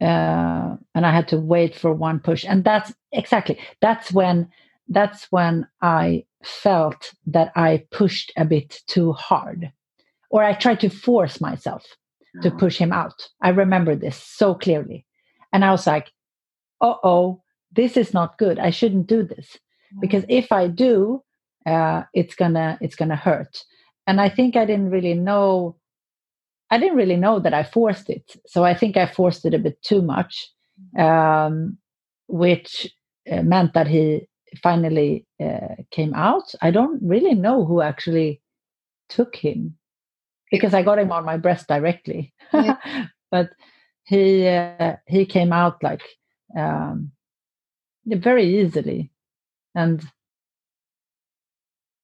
[0.00, 2.44] uh, and i had to wait for one push.
[2.44, 4.48] And that's exactly that's when
[4.88, 9.72] that's when i felt that i pushed a bit too hard
[10.30, 11.84] or i tried to force myself
[12.42, 13.28] to push him out.
[13.42, 15.04] I remember this so clearly.
[15.52, 16.12] And i was like
[16.80, 18.58] uh-oh this is not good.
[18.58, 19.58] I shouldn't do this.
[20.00, 21.22] Because if i do
[21.66, 23.64] uh, it's gonna it's gonna hurt.
[24.06, 25.76] And i think i didn't really know
[26.70, 28.36] i didn't really know that i forced it.
[28.46, 30.52] So i think i forced it a bit too much
[30.98, 31.78] um,
[32.28, 32.86] which
[33.30, 34.27] uh, meant that he
[34.62, 38.40] finally uh, came out i don't really know who actually
[39.08, 39.76] took him
[40.50, 42.32] because i got him on my breast directly.
[43.30, 43.50] But
[44.04, 46.02] he uh, he came out like
[46.56, 47.12] um,
[48.06, 49.10] very easily
[49.74, 50.02] and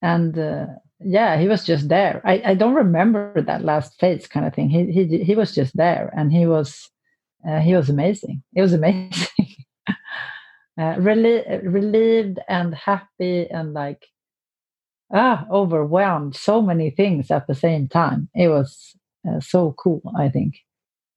[0.03, 0.67] and uh,
[1.01, 2.21] yeah he was just there.
[2.25, 4.69] I, I don't remember that last phase kind of thing.
[4.69, 6.91] He he, he was just there and he was
[7.49, 8.43] uh, he was amazing.
[8.55, 9.57] It was amazing
[10.79, 14.07] uh, relie- relieved and happy and like
[15.13, 18.97] ah overwhelmed so many things at the same time it was
[19.29, 20.55] uh, so cool i think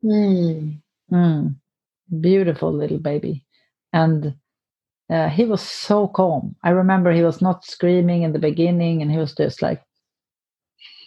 [0.03, 0.81] Mm.
[1.11, 1.55] Mm.
[2.21, 3.45] Beautiful little baby.
[3.93, 4.35] And
[5.09, 6.55] uh, he was so calm.
[6.63, 9.81] I remember he was not screaming in the beginning and he was just like,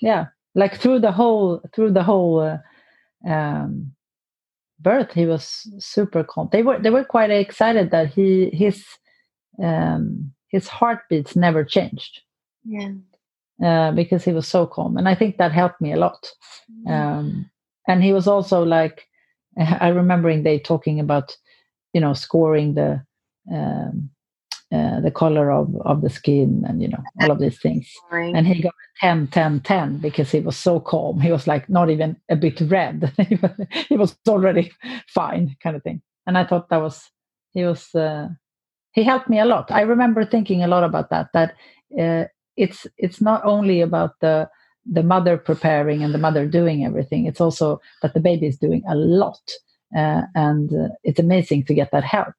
[0.00, 3.92] yeah, like through the whole, through the whole uh, um,
[4.82, 6.48] birth, he was super calm.
[6.52, 8.84] They were, they were quite excited that he, his,
[9.62, 12.20] um, his heartbeats never changed
[12.64, 12.92] Yeah.
[13.64, 14.96] uh, because he was so calm.
[14.96, 16.32] And I think that helped me a lot.
[16.88, 17.50] Um,
[17.88, 19.06] and he was also like,
[19.58, 21.36] I remembering they talking about,
[21.92, 23.04] you know, scoring the
[23.52, 24.10] um,
[24.72, 27.88] uh, the color of, of the skin and you know all of these things.
[28.34, 31.20] And he got a 10, 10, 10 because he was so calm.
[31.20, 33.12] He was like not even a bit red.
[33.28, 34.70] he was- he was already
[35.08, 36.02] fine, kind of thing.
[36.26, 37.10] And I thought that was
[37.52, 38.28] he was uh,
[38.92, 39.70] he helped me a lot.
[39.70, 41.28] I remember thinking a lot about that.
[41.32, 41.54] That
[41.98, 42.24] uh,
[42.56, 44.48] it's it's not only about the
[44.90, 47.26] the mother preparing and the mother doing everything.
[47.26, 49.40] It's also that the baby is doing a lot,
[49.96, 52.34] uh, and uh, it's amazing to get that help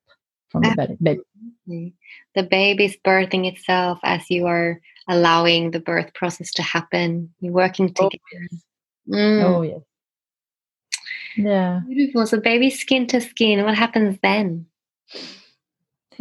[0.52, 1.94] from the baby.
[2.36, 7.34] The baby's birthing itself as you are allowing the birth process to happen.
[7.40, 8.48] You're working Oh, together.
[9.10, 9.82] Mm, Oh yes,
[11.38, 11.82] yeah.
[11.88, 12.28] Beautiful.
[12.28, 13.64] So baby skin to skin.
[13.64, 14.68] What happens then?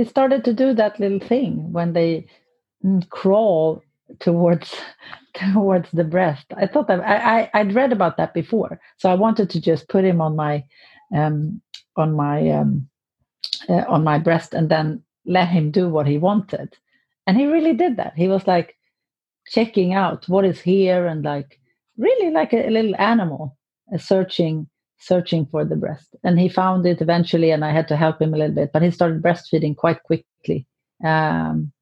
[0.00, 2.26] he started to do that little thing when they
[2.84, 3.82] mm, crawl
[4.18, 4.74] towards
[5.34, 6.46] towards the breast.
[6.56, 9.88] I thought that I, I I'd read about that before, so I wanted to just
[9.88, 10.64] put him on my
[11.14, 11.60] um,
[11.96, 12.88] on my um,
[13.68, 16.76] uh, on my breast and then let him do what he wanted,
[17.26, 18.14] and he really did that.
[18.16, 18.76] He was like
[19.46, 21.58] checking out what is here and like
[21.96, 23.56] really like a, a little animal
[23.92, 24.68] uh, searching
[25.02, 28.34] searching for the breast and he found it eventually and i had to help him
[28.34, 30.66] a little bit but he started breastfeeding quite quickly
[31.04, 31.72] um,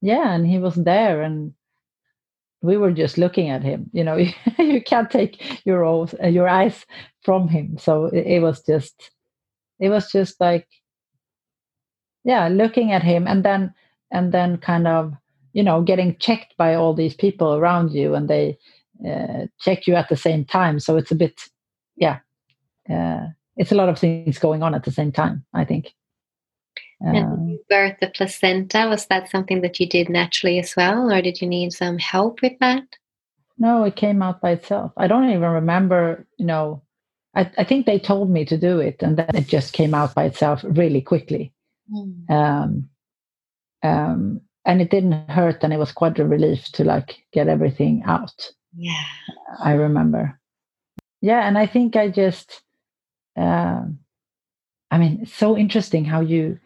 [0.00, 1.54] yeah, and he was there, and
[2.62, 3.90] we were just looking at him.
[3.92, 4.16] You know,
[4.58, 6.84] you can't take your uh, your eyes
[7.22, 7.78] from him.
[7.78, 9.10] So it, it was just,
[9.80, 10.66] it was just like,
[12.24, 13.74] yeah, looking at him, and then
[14.10, 15.12] and then kind of
[15.52, 18.58] you know getting checked by all these people around you, and they
[19.06, 20.80] uh, check you at the same time.
[20.80, 21.40] So it's a bit,
[21.96, 22.20] yeah,
[22.90, 25.44] uh, it's a lot of things going on at the same time.
[25.52, 25.94] I think.
[27.00, 31.12] and Um, you birth the placenta, was that something that you did naturally as well,
[31.12, 32.84] or did you need some help with that?
[33.58, 34.92] No, it came out by itself.
[34.96, 36.82] I don't even remember, you know,
[37.36, 40.14] I, I think they told me to do it and then it just came out
[40.14, 41.52] by itself really quickly.
[42.30, 42.88] Um,
[43.82, 48.02] um, and it didn't hurt and it was quite a relief to like get everything
[48.06, 48.50] out.
[48.76, 49.04] Yeah.
[49.62, 50.38] I remember.
[51.20, 52.62] Yeah, and I think I just,
[53.36, 53.98] um,
[54.90, 56.58] I mean, it's so interesting how you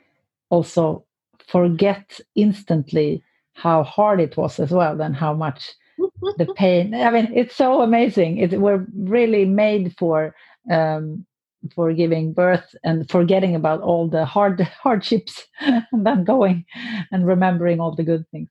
[0.51, 1.05] also
[1.47, 3.23] forget instantly
[3.55, 5.73] how hard it was as well and how much
[6.39, 6.95] the pain.
[6.95, 8.39] I mean, it's so amazing.
[8.39, 10.35] It, we're really made for
[10.71, 11.27] um,
[11.75, 16.65] for giving birth and forgetting about all the hard hardships and then going
[17.13, 18.51] and remembering all the good things.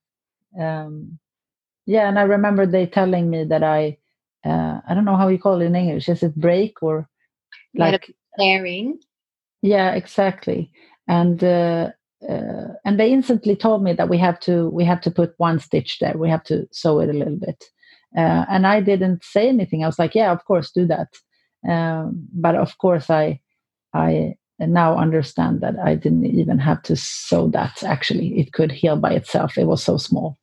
[0.59, 1.19] Um,
[1.85, 3.97] yeah, and I remember they telling me that I
[4.45, 6.09] uh, I don't know how you call it in English.
[6.09, 7.07] Is it break or
[7.73, 8.99] You had a like Pairing.
[9.61, 10.71] yeah, exactly.
[11.07, 11.91] And uh,
[12.27, 15.59] uh, and they instantly told me that we have to we have to put one
[15.59, 16.17] stitch there.
[16.17, 17.63] We have to sew it a little bit.
[18.17, 19.83] Uh, and I didn't say anything.
[19.83, 21.09] I was like, yeah, of course, do that.
[21.67, 23.39] Um, but of course, I
[23.93, 27.83] I now understand that I didn't even have to sew that.
[27.83, 29.57] Actually, it could heal by itself.
[29.57, 30.37] It was so small.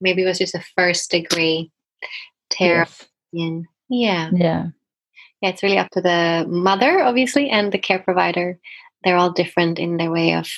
[0.00, 1.70] Maybe it was just a first degree
[2.50, 3.06] tear Yes.
[3.32, 3.66] in.
[3.88, 4.30] Yeah.
[4.32, 4.66] Yeah.
[5.40, 8.58] Yeah, it's really up to the mother, obviously, and the care provider.
[9.04, 10.48] They're all different in their way of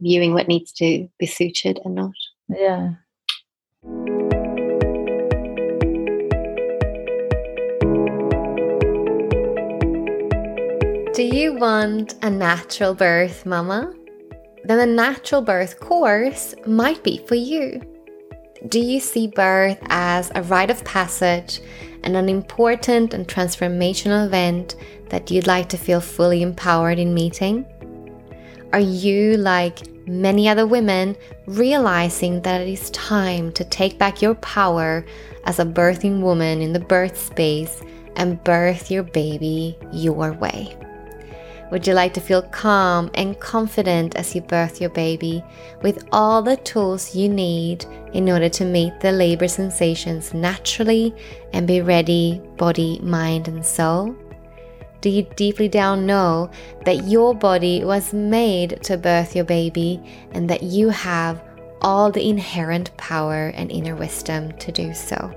[0.00, 2.12] viewing what needs to be sutured and not.
[2.48, 2.94] Yeah.
[11.20, 13.92] Do you want a natural birth, Mama?
[14.64, 17.82] Then the natural birth course might be for you.
[18.68, 21.60] Do you see birth as a rite of passage
[22.04, 24.76] and an important and transformational event
[25.10, 27.66] that you'd like to feel fully empowered in meeting?
[28.72, 34.36] Are you, like many other women, realizing that it is time to take back your
[34.36, 35.04] power
[35.44, 37.82] as a birthing woman in the birth space
[38.16, 40.74] and birth your baby your way?
[41.70, 45.44] Would you like to feel calm and confident as you birth your baby
[45.82, 51.14] with all the tools you need in order to meet the labor sensations naturally
[51.52, 54.16] and be ready, body, mind, and soul?
[55.00, 56.50] Do you deeply down know
[56.84, 60.02] that your body was made to birth your baby
[60.32, 61.40] and that you have
[61.80, 65.32] all the inherent power and inner wisdom to do so?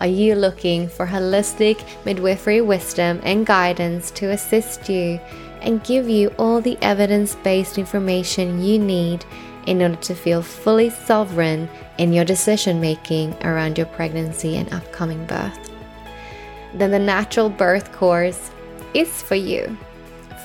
[0.00, 5.20] Are you looking for holistic midwifery wisdom and guidance to assist you
[5.60, 9.26] and give you all the evidence based information you need
[9.66, 15.26] in order to feel fully sovereign in your decision making around your pregnancy and upcoming
[15.26, 15.70] birth?
[16.72, 18.50] Then the Natural Birth Course
[18.94, 19.76] is for you.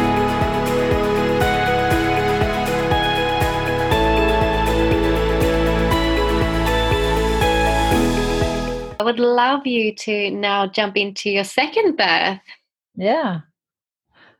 [9.10, 12.38] would love you to now jump into your second birth.
[12.94, 13.40] Yeah.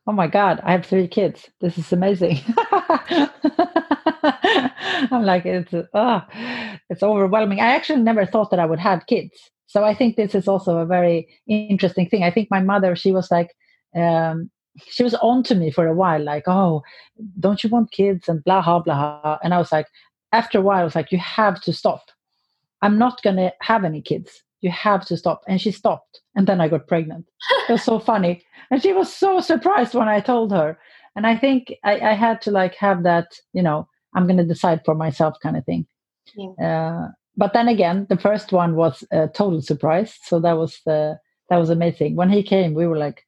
[0.07, 1.49] Oh my God, I have three kids.
[1.61, 2.41] This is amazing.
[5.13, 6.27] I'm like, it's ah,
[6.89, 7.61] it's overwhelming.
[7.61, 9.51] I actually never thought that I would have kids.
[9.67, 12.23] So I think this is also a very interesting thing.
[12.23, 13.55] I think my mother, she was like,
[13.97, 14.51] um,
[14.89, 16.83] she was on to me for a while, like, oh,
[17.39, 19.39] don't you want kids and blah blah blah.
[19.43, 19.87] And I was like,
[20.33, 22.03] after a while, I was like, you have to stop.
[22.83, 24.43] I'm not gonna have any kids.
[24.61, 25.43] You have to stop.
[25.49, 26.21] And she stopped.
[26.35, 27.27] And then I got pregnant.
[27.69, 28.45] It was so funny.
[28.71, 30.79] And she was so surprised when I told her.
[31.17, 34.83] And I think I, I had to like have that, you know, I'm gonna decide
[34.85, 35.87] for myself kind of thing.
[36.63, 40.19] Uh, but then again, the first one was a total surprise.
[40.25, 41.19] So that was the
[41.49, 42.17] that was amazing.
[42.17, 43.27] When he came, we were like,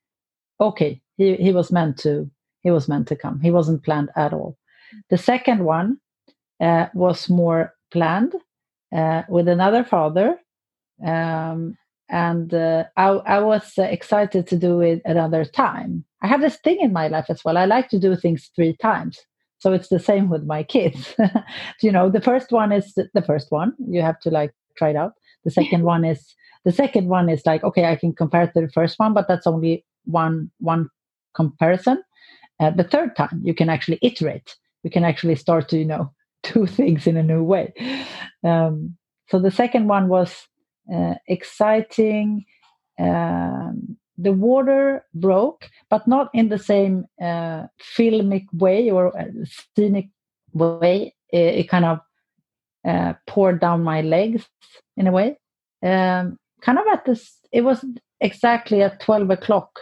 [0.60, 2.30] okay, he, he was meant to
[2.62, 3.40] he was meant to come.
[3.40, 4.56] He wasn't planned at all.
[5.10, 5.98] The second one
[6.60, 8.34] uh, was more planned
[8.94, 10.38] uh, with another father,
[11.04, 11.76] um,
[12.08, 16.04] and uh, I, I was uh, excited to do it another time.
[16.22, 17.56] I have this thing in my life as well.
[17.56, 19.18] I like to do things three times.
[19.58, 21.14] So it's the same with my kids.
[21.82, 23.72] you know, the first one is the, first one.
[23.88, 25.12] You have to like try it out.
[25.44, 26.34] The second one is
[26.64, 29.28] the second one is like okay, I can compare it to the first one, but
[29.28, 30.88] that's only one one
[31.34, 32.02] comparison.
[32.60, 36.12] uh, the third time you can actually iterate you can actually start to you know
[36.54, 37.72] do things in a new way
[38.44, 38.96] um,
[39.28, 40.46] so the second one was
[40.92, 42.44] uh, exciting
[42.98, 47.64] um, the water broke but not in the same uh,
[47.96, 49.24] filmic way or uh,
[49.74, 50.08] scenic
[50.52, 51.98] way it, it kind of
[52.86, 54.46] uh, poured down my legs
[54.96, 55.38] in a way
[55.82, 57.84] um, kind of at this it was
[58.20, 59.80] exactly at 12 o'clock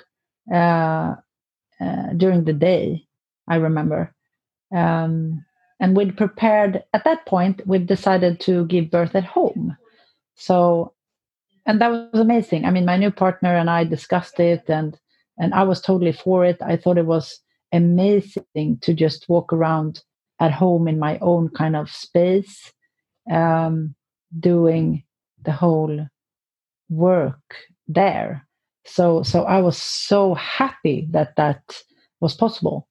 [0.53, 1.15] uh,
[1.81, 3.07] uh, during the day,
[3.49, 4.13] I remember.
[4.75, 5.45] Um,
[5.79, 9.77] and we'd prepared, at that point, we'd decided to give birth at home.
[10.41, 10.95] So,
[11.67, 12.65] and that was amazing.
[12.65, 14.99] I mean, my new partner and I discussed it, and
[15.39, 16.57] and I was totally for it.
[16.63, 17.39] I thought it was
[17.73, 20.03] amazing to just walk around
[20.41, 22.73] at home in my own kind of space,
[23.31, 23.95] um,
[24.39, 25.05] doing
[25.45, 26.07] the whole
[26.89, 28.47] work there.
[28.87, 31.83] So so I was so happy that that
[32.21, 32.89] was possible.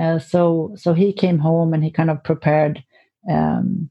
[0.00, 2.84] Uh, so so he came home and he kind of prepared,
[3.28, 3.90] um,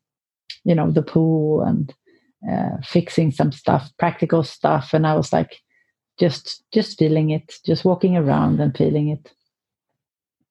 [0.63, 1.93] you know, the pool and
[2.49, 5.61] uh, fixing some stuff, practical stuff, and I was like,
[6.19, 9.31] just just feeling it, just walking around and feeling it.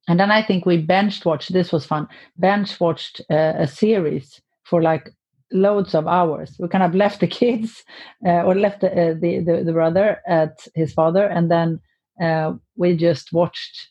[0.09, 1.53] And then I think we bench watched.
[1.53, 2.09] This was fun.
[2.37, 5.11] Bench watched uh, a series for like
[5.53, 6.57] loads of hours.
[6.59, 7.85] We kind of left the kids
[8.27, 11.81] uh, or left the, uh, the, the, the brother at his father, and then
[12.21, 13.89] uh, we just watched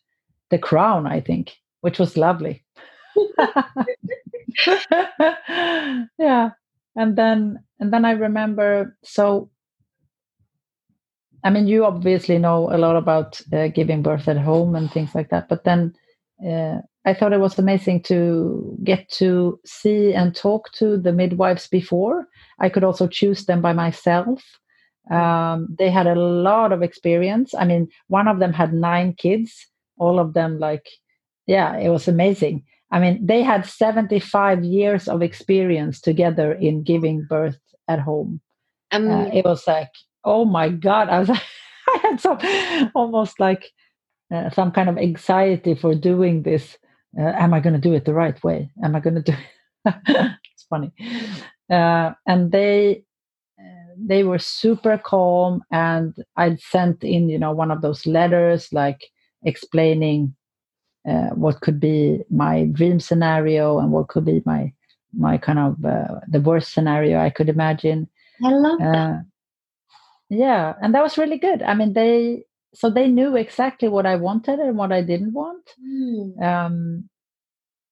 [0.49, 1.07] The Crown.
[1.07, 2.63] I think, which was lovely.
[6.19, 6.49] yeah,
[6.95, 9.49] and then and then I remember so.
[11.43, 15.15] I mean, you obviously know a lot about uh, giving birth at home and things
[15.15, 15.95] like that, but then
[16.47, 21.67] uh, I thought it was amazing to get to see and talk to the midwives
[21.67, 22.27] before.
[22.59, 24.43] I could also choose them by myself.
[25.09, 27.55] Um, they had a lot of experience.
[27.55, 29.67] I mean, one of them had nine kids,
[29.97, 30.87] all of them, like,
[31.47, 32.63] yeah, it was amazing.
[32.91, 38.41] I mean, they had 75 years of experience together in giving birth at home.
[38.91, 39.91] Um, uh, it was like,
[40.25, 41.09] oh my God.
[41.09, 41.29] I was
[41.87, 42.37] I had some
[42.93, 43.71] almost like
[44.33, 46.77] uh, some kind of anxiety for doing this
[47.19, 48.71] uh, am I going to do it the right way?
[48.83, 49.33] Am I going to do
[49.85, 49.95] it?
[50.53, 50.91] it's funny.
[51.69, 53.03] Uh, and they
[53.59, 58.69] uh, they were super calm and I'd sent in, you know, one of those letters
[58.71, 59.01] like
[59.43, 60.35] explaining
[61.07, 64.71] uh, what could be my dream scenario and what could be my
[65.17, 68.07] my kind of uh, the worst scenario I could imagine.
[68.43, 68.97] I love that.
[68.97, 69.19] Uh,
[70.29, 71.61] yeah, and that was really good.
[71.63, 75.69] I mean, they so they knew exactly what I wanted and what I didn't want.
[75.85, 76.41] Mm.
[76.41, 77.09] Um,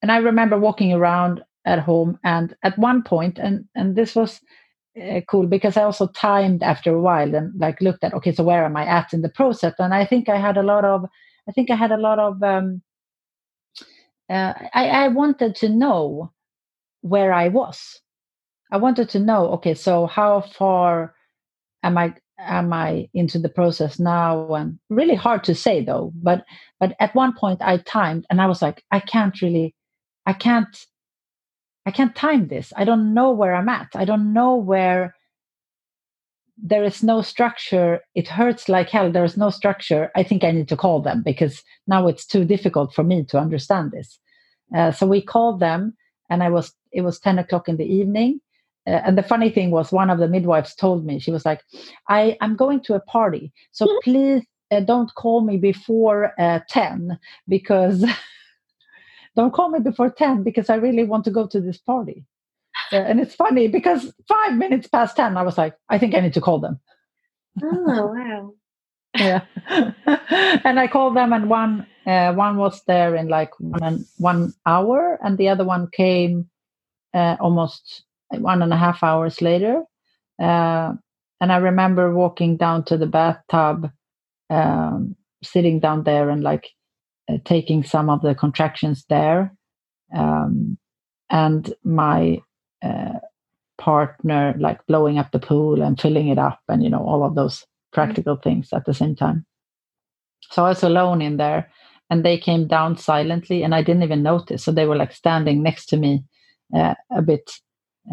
[0.02, 4.40] and I remember walking around at home, and at one point, and and this was
[5.02, 8.44] uh, cool because I also timed after a while and like looked at okay, so
[8.44, 9.74] where am I at in the process?
[9.80, 11.06] And I think I had a lot of,
[11.50, 12.42] I think I had a lot of.
[12.44, 12.82] Um,
[14.30, 16.32] uh, I, I wanted to know
[17.02, 18.00] where I was.
[18.72, 21.16] I wanted to know, okay, so how far
[21.84, 24.54] am I am I into the process now?
[24.54, 26.12] And really hard to say though.
[26.16, 26.46] But
[26.80, 29.76] but at one point I timed and I was like, I can't really,
[30.26, 30.76] I can't,
[31.86, 32.72] I can't time this.
[32.76, 33.90] I don't know where I'm at.
[33.96, 35.16] I don't know where
[36.62, 38.02] there is no structure.
[38.16, 39.12] It hurts like hell.
[39.12, 40.12] There is no structure.
[40.16, 43.40] I think I need to call them because now it's too difficult for me to
[43.40, 44.20] understand this.
[44.76, 45.96] Uh, so we called them,
[46.30, 48.40] and I was it was ten o'clock in the evening,
[48.90, 51.62] uh, and the funny thing was one of the midwives told me she was like
[52.08, 53.98] i i'm going to a party so mm-hmm.
[54.04, 58.06] please uh, don't call me before uh, 10 because
[59.36, 62.26] don't call me before 10 because i really want to go to this party
[62.92, 66.34] and it's funny because five minutes past 10 i was like i think i need
[66.34, 66.80] to call them
[67.64, 68.54] oh wow
[69.18, 69.42] yeah
[70.64, 75.20] and i called them and one uh, one was there in like one one hour
[75.24, 76.50] and the other one came
[77.14, 79.84] uh, almost one and a half hours later.
[80.42, 80.94] Uh,
[81.42, 83.92] and I remember walking down to the bathtub,
[84.50, 86.68] um, sitting down there and like
[87.32, 89.54] uh, taking some of the contractions there.
[90.16, 90.78] Um,
[91.30, 92.42] and my
[92.84, 93.20] uh,
[93.78, 97.36] partner like blowing up the pool and filling it up and, you know, all of
[97.36, 98.50] those practical mm-hmm.
[98.50, 99.46] things at the same time.
[100.52, 101.72] So I was alone in there
[102.10, 104.64] and they came down silently and I didn't even notice.
[104.64, 106.24] So they were like standing next to me
[106.76, 107.52] uh, a bit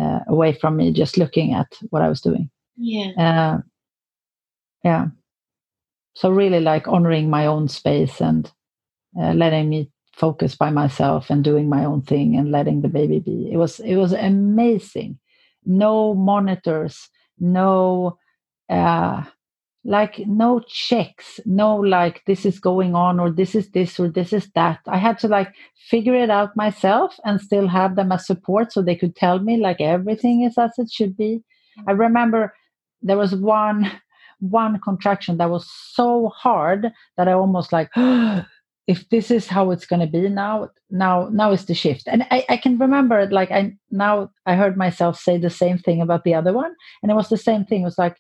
[0.01, 2.51] uh, away from me just looking at what I was doing.
[2.77, 3.11] Yeah.
[3.19, 3.59] Uh,
[4.85, 5.07] yeah.
[6.14, 8.51] So really like honoring my own space and
[9.19, 13.21] uh, letting me focus by myself and doing my own thing and letting the baby
[13.21, 13.51] be.
[13.53, 15.19] It was it was amazing.
[15.64, 17.09] No monitors,
[17.39, 18.19] no
[18.69, 19.25] uh,
[19.87, 24.33] like no checks no like this is going on or this is this or this
[24.33, 25.55] is that i had to like
[25.89, 29.57] figure it out myself and still have them as support so they could tell me
[29.57, 31.41] like everything is as it should be
[31.87, 32.53] i remember
[33.01, 33.91] there was one
[34.41, 37.89] one contraction that was so hard that i almost like
[38.87, 42.24] if this is how it's going to be now now now is the shift and
[42.30, 46.01] I, I can remember it like i now i heard myself say the same thing
[46.01, 46.72] about the other one
[47.03, 48.16] and it was the same thing it was like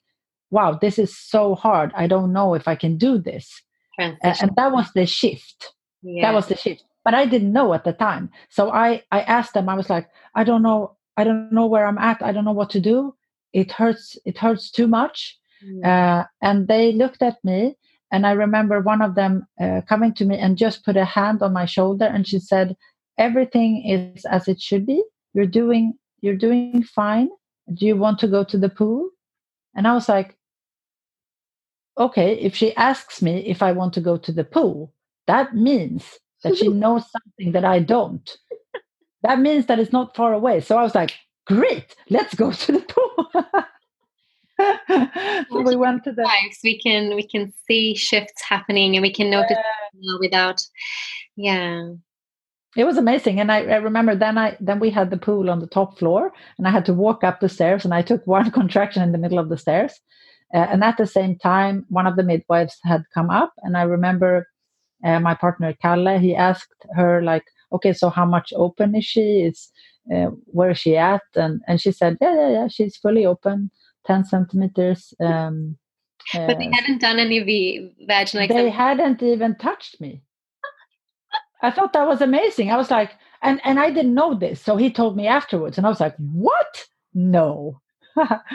[0.50, 1.92] wow, this is so hard.
[1.94, 3.62] I don't know if I can do this.
[3.98, 5.72] And, and that was the shift.
[6.02, 6.22] Yeah.
[6.22, 6.84] That was the shift.
[7.04, 8.30] But I didn't know at the time.
[8.50, 10.96] So I, I asked them, I was like, I don't know.
[11.16, 12.22] I don't know where I'm at.
[12.22, 13.14] I don't know what to do.
[13.52, 14.18] It hurts.
[14.26, 15.38] It hurts too much.
[15.84, 17.76] Uh, and they looked at me.
[18.12, 21.42] And I remember one of them uh, coming to me and just put a hand
[21.42, 22.04] on my shoulder.
[22.04, 22.76] And she said,
[23.18, 25.02] everything is as it should be.
[25.34, 27.28] You're doing, you're doing fine.
[27.72, 29.10] Do you want to go to the pool?
[29.74, 30.36] And I was like,
[31.98, 34.92] okay, if she asks me if I want to go to the pool,
[35.26, 38.30] that means that she knows something that I don't.
[39.22, 40.60] that means that it's not far away.
[40.60, 41.14] So I was like,
[41.46, 43.44] great, let's go to the pool.
[45.50, 46.58] we went to the lives.
[46.64, 49.58] We can we can see shifts happening and we can notice
[49.94, 50.16] yeah.
[50.20, 50.60] without
[51.36, 51.90] yeah.
[52.76, 55.60] It was amazing and I, I, remember then i then we had the pool on
[55.60, 58.50] the top floor and i had to walk up the stairs and i took one
[58.50, 59.94] contraction in the middle of the stairs.
[60.54, 63.82] Uh, and at the same time one of the midwives had come up and i
[63.82, 64.46] remember
[65.04, 69.40] uh, my partner kalle he asked her like okay so how much open is she?
[69.42, 69.70] Is
[70.14, 71.22] uh, where is she at?
[71.34, 73.70] And and she said yeah yeah yeah she's fully open
[74.06, 75.76] 10 centimeters um,
[76.32, 80.22] but they uh, hadn't done any of the vaginal they hadn't even touched me
[81.62, 82.70] I thought that was amazing.
[82.70, 85.86] I was like, and and I didn't know this, so he told me afterwards, and
[85.86, 86.86] I was like, what?
[87.14, 87.80] No.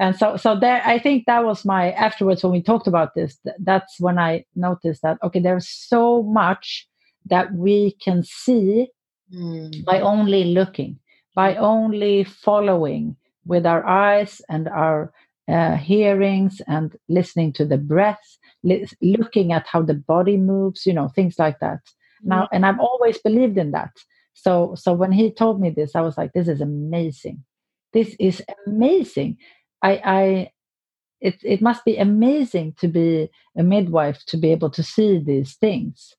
[0.00, 3.38] and so so there i think that was my afterwards when we talked about this
[3.60, 6.88] that's when i noticed that okay there's so much
[7.24, 8.88] that we can see
[9.32, 9.84] mm.
[9.84, 10.98] by only looking
[11.36, 13.14] by only following
[13.50, 15.12] with our eyes and our
[15.48, 20.94] uh, hearings and listening to the breath li- looking at how the body moves you
[20.94, 21.80] know things like that.
[22.22, 23.92] Now and i've always believed in that.
[24.34, 27.44] So so when he told me this i was like this is amazing.
[27.92, 29.36] This is amazing.
[29.82, 30.50] I i
[31.20, 33.28] it, it must be amazing to be
[33.58, 36.14] a midwife to be able to see these things.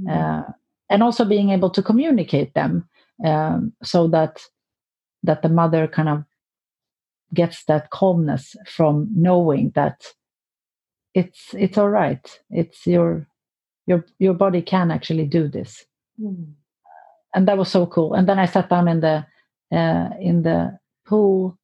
[0.00, 0.08] Mm.
[0.14, 0.52] uh,
[0.88, 2.88] and also being able to communicate them
[3.24, 4.42] um, so that
[5.22, 6.24] that the mother kind of
[7.36, 10.14] gets that calmness from knowing that
[11.14, 12.40] it's it's all right.
[12.50, 13.26] It's your
[13.86, 15.84] your your body can actually do this.
[16.20, 16.54] Mm.
[17.34, 18.14] and that was so cool.
[18.14, 19.26] And then i sat down in the
[19.70, 21.58] uh, in the pool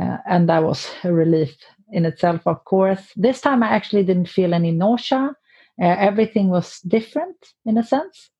[0.00, 1.56] uh, and that was a relief
[1.90, 3.12] in itself of course.
[3.16, 5.34] This time i actually didn't feel any nausea.
[5.82, 7.36] Uh, everything was different
[7.66, 8.30] in a sense.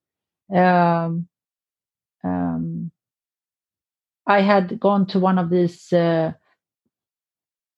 [0.54, 1.28] Um,
[2.24, 2.90] um,
[4.26, 6.32] i had gone to one of these uh,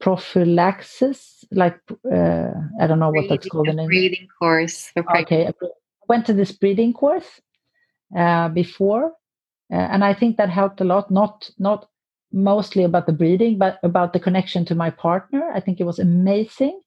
[0.01, 1.79] prophylaxis, like
[2.13, 4.91] uh, I don't know what that's called in Breathing course.
[4.97, 5.53] Okay, I
[6.09, 7.41] went to this breathing course
[8.17, 9.13] uh, before,
[9.73, 11.11] uh, and I think that helped a lot.
[11.11, 11.89] Not not
[12.33, 15.51] mostly about the breathing, but about the connection to my partner.
[15.55, 16.81] I think it was amazing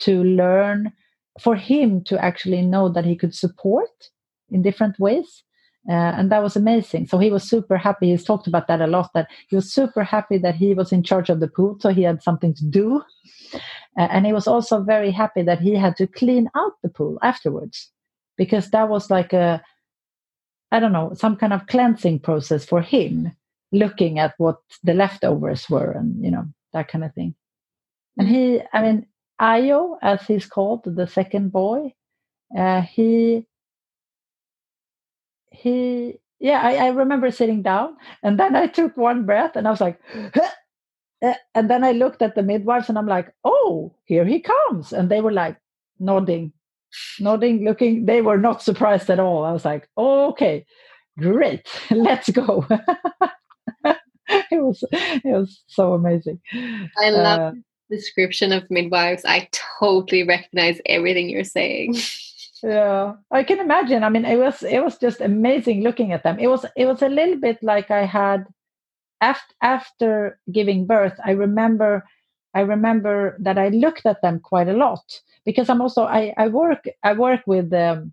[0.00, 0.92] to learn
[1.40, 3.90] for him to actually know that he could support
[4.50, 5.44] in different ways
[5.88, 7.06] uh, and that was amazing.
[7.06, 8.10] So he was super happy.
[8.10, 9.10] He's talked about that a lot.
[9.14, 12.02] That he was super happy that he was in charge of the pool, so he
[12.02, 13.02] had something to do.
[13.98, 17.18] Uh, and he was also very happy that he had to clean out the pool
[17.22, 17.90] afterwards,
[18.36, 19.62] because that was like a,
[20.70, 23.32] I don't know, some kind of cleansing process for him,
[23.72, 27.34] looking at what the leftovers were, and you know that kind of thing.
[28.18, 29.06] And he, I mean,
[29.38, 31.94] Io, as he's called, the second boy,
[32.56, 33.46] uh, he
[35.58, 39.70] he yeah I, I, remember sitting down and then i took one breath and i
[39.70, 40.00] was like
[40.34, 41.34] huh!
[41.54, 45.10] and then i looked at the midwives and i'm like oh here he comes and
[45.10, 45.56] they were like
[45.98, 46.52] nodding
[47.20, 49.44] nodding looking they were not surprised at all.
[49.44, 50.64] I was like oh, okay
[51.18, 52.66] great let's go.
[54.50, 56.38] It was it was so amazing.
[56.98, 57.52] I love uh,
[57.90, 59.24] description of midwives.
[59.24, 59.48] I
[59.80, 61.96] totally recognize everything you're saying
[62.62, 64.02] yeah i can imagine.
[64.02, 66.38] I mean it was it was just amazing looking at them.
[66.38, 68.46] It was it was a little bit like i had
[69.20, 72.04] after after giving birth i remember
[72.54, 75.02] i remember that i looked at them quite a lot
[75.44, 78.12] because i'm also i i work i work with um,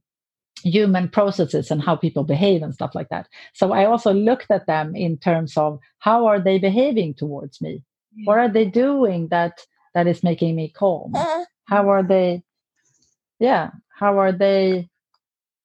[0.63, 3.27] human processes and how people behave and stuff like that.
[3.53, 7.83] So i also looked at them in terms of how are they behaving towards me?
[8.23, 9.59] What are they doing that
[9.93, 11.13] that is making me calm?
[11.65, 12.43] How are they?
[13.39, 14.89] Yeah how are they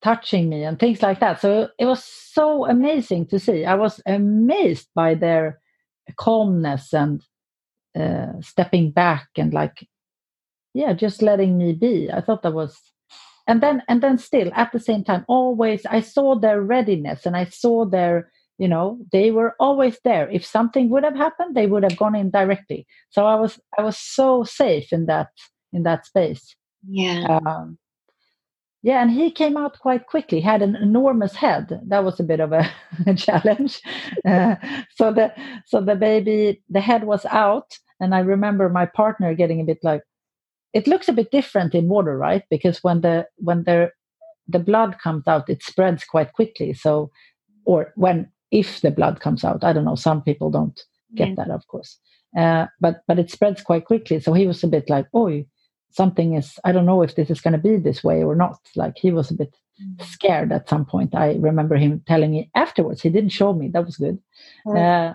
[0.03, 1.41] touching me and things like that.
[1.41, 3.65] So it was so amazing to see.
[3.65, 5.61] I was amazed by their
[6.17, 7.23] calmness and
[7.99, 9.87] uh, stepping back and like
[10.75, 12.11] yeah just letting me be.
[12.13, 12.81] I thought that was
[13.47, 17.37] and then and then still at the same time always i saw their readiness and
[17.37, 20.29] i saw their you know they were always there.
[20.31, 22.87] If something would have happened they would have gone in directly.
[23.11, 25.31] So i was i was so safe in that
[25.73, 26.55] in that space.
[26.89, 27.39] Yeah.
[27.47, 27.79] um,
[28.83, 31.81] yeah and he came out quite quickly had an enormous head.
[31.87, 32.65] That was a bit of a,
[33.17, 33.81] challenge.
[34.25, 34.57] Uh,
[34.97, 35.33] so the
[35.67, 39.79] so the baby the head was out and i remember my partner getting a bit
[39.83, 40.03] like
[40.73, 42.45] it looks a bit different in water right?
[42.51, 43.91] Because when the when the
[44.49, 46.73] the blood comes out it spreads quite quickly.
[46.73, 47.11] So
[47.67, 50.81] or when if the blood comes out i don't know some people don't
[51.15, 51.35] get Yeah.
[51.39, 51.99] that of course.
[52.39, 54.21] Uh, but but it spreads quite quickly.
[54.21, 55.29] So he was a bit like oh
[55.93, 58.59] something is i don't know if this is going to be this way or not.
[58.77, 59.55] Like he was a bit
[60.01, 61.15] scared at some point.
[61.15, 64.19] I remember him telling me afterwards he didn't show me that was good.
[64.67, 65.15] Uh,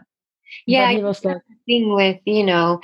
[0.66, 2.80] Yeah, he was like thing with you know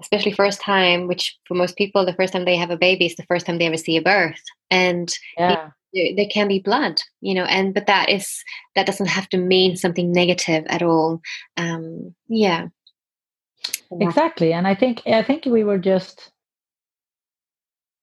[0.00, 3.16] especially first time which for most people the first time they have a baby is
[3.16, 4.42] the first time they ever see a birth.
[4.70, 5.70] And yeah.
[5.92, 8.42] there, there can be blood you know and but that is
[8.74, 11.20] that doesn't have to mean something negative at all.
[11.56, 12.68] Um yeah.
[14.00, 16.33] Exactly and i think i think we were just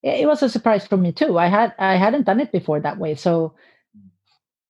[0.04, 1.38] it was a surprise for me too.
[1.38, 3.16] I had i hadn't done it before that way.
[3.16, 3.54] So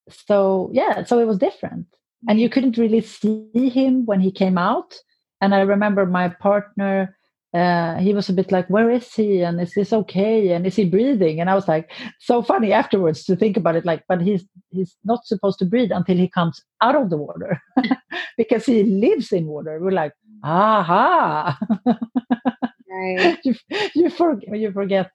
[0.10, 1.88] so yeah so it was different.
[2.28, 4.96] And you couldn't really see him when he came out.
[5.40, 7.16] And i remember my partner
[7.54, 9.42] uh, he was a bit like where is he?
[9.42, 10.54] And is this okay?
[10.54, 11.42] And is he breathing?
[11.42, 14.96] And i was like so funny afterwards to think about it like but he's he's
[15.04, 17.62] not supposed to breathe until he comes out of the water
[18.38, 19.80] because he lives in water.
[19.82, 20.14] We're like
[20.44, 21.58] aha
[23.44, 23.56] you,
[23.96, 25.12] you forget you forget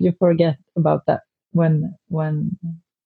[0.00, 1.22] you forget about that
[1.52, 2.58] when when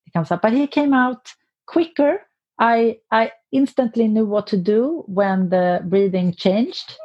[0.07, 0.43] it comes up.
[0.43, 1.33] But he came out
[1.67, 2.21] quicker.
[2.59, 6.97] I i instantly knew what to do when the breathing changed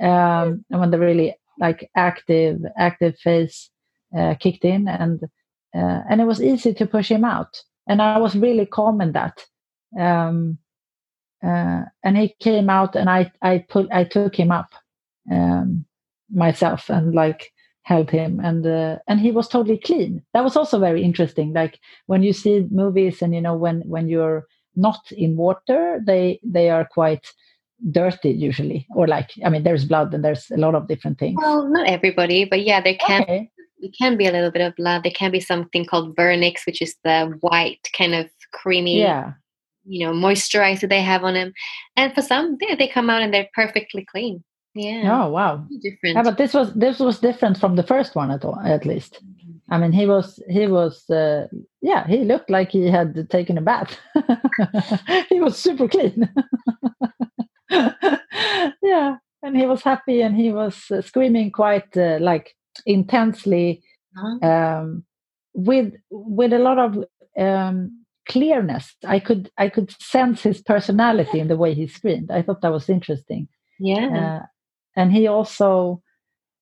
[0.00, 3.70] um and when the really like active active phase
[4.16, 5.22] uh, kicked in and
[5.74, 7.62] uh, and it was easy to push him out.
[7.86, 9.44] And i was really calm in that.
[9.98, 10.58] Um
[11.44, 14.70] uh, and he came out and i i put i took him up.
[15.30, 15.84] Um
[16.30, 17.52] myself and like
[17.88, 18.40] help him.
[18.40, 20.22] And uh, and he was totally clean.
[20.34, 21.52] That was also very interesting.
[21.54, 26.38] Like when you see movies and you know when when you're not in water they
[26.44, 27.26] they are quite
[27.90, 28.86] dirty usually.
[28.94, 31.38] Or like i mean there's blood and there's a lot of different things.
[31.40, 33.50] Well not everybody but yeah there can okay.
[33.80, 35.02] there can be a little bit of blood.
[35.02, 39.32] There can be something called vernix which is the white kind of creamy yeah.
[39.84, 41.52] you know moisturizer they have on them.
[41.96, 44.44] And for some they, they come out and they're perfectly clean
[44.78, 45.02] yeah.
[45.24, 45.54] Oh wow.
[45.82, 46.14] Different.
[46.16, 49.12] Yeah but this was this was different from the first one at all at least.
[49.70, 51.46] I mean he was he was uh,
[51.90, 53.92] yeah he looked like he had taken a bath.
[55.32, 56.28] He was super clean.
[58.82, 62.46] Yeah and he was happy and he was uh, screaming quite uh, like
[62.86, 63.82] intensely
[64.16, 64.38] Uh-huh.
[64.52, 65.04] um,
[65.68, 66.90] with with a lot of
[67.46, 67.76] um,
[68.32, 68.86] clearness.
[69.16, 72.30] I could i could sense his personality in the way he screamed.
[72.30, 73.48] I thought that was interesting.
[73.78, 74.08] Yeah.
[74.20, 74.46] Uh,
[74.98, 76.02] and he also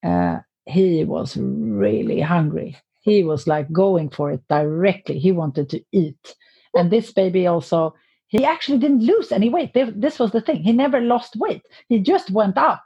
[0.05, 2.76] uh, he was really hungry.
[3.03, 5.18] He was like going for it directly.
[5.18, 6.37] He wanted to eat.
[6.74, 7.95] And this baby also
[8.28, 9.72] he actually didn't lose any weight.
[9.74, 10.62] This was the thing.
[10.62, 11.62] He never lost weight.
[11.89, 12.82] He just went up.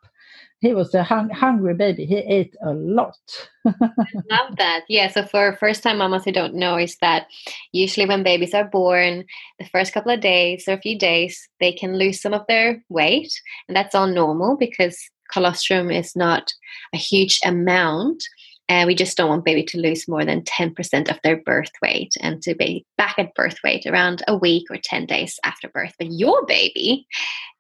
[0.61, 2.05] He was a hung- hungry baby.
[2.07, 3.17] He ate a lot.
[3.67, 3.73] I
[4.31, 4.83] love that.
[4.89, 7.27] Yeah so for first time mamas who don't know is that
[7.73, 9.25] usually when babies are born
[9.59, 12.85] the first couple of days or a few days they can lose some of their
[12.91, 13.33] weight.
[13.67, 14.99] And that's all normal because
[15.33, 16.53] colostrum is not
[16.95, 18.23] a huge amount
[18.71, 22.13] and we just don't want baby to lose more than 10% of their birth weight
[22.21, 25.93] and to be back at birth weight around a week or 10 days after birth.
[25.99, 27.05] But your baby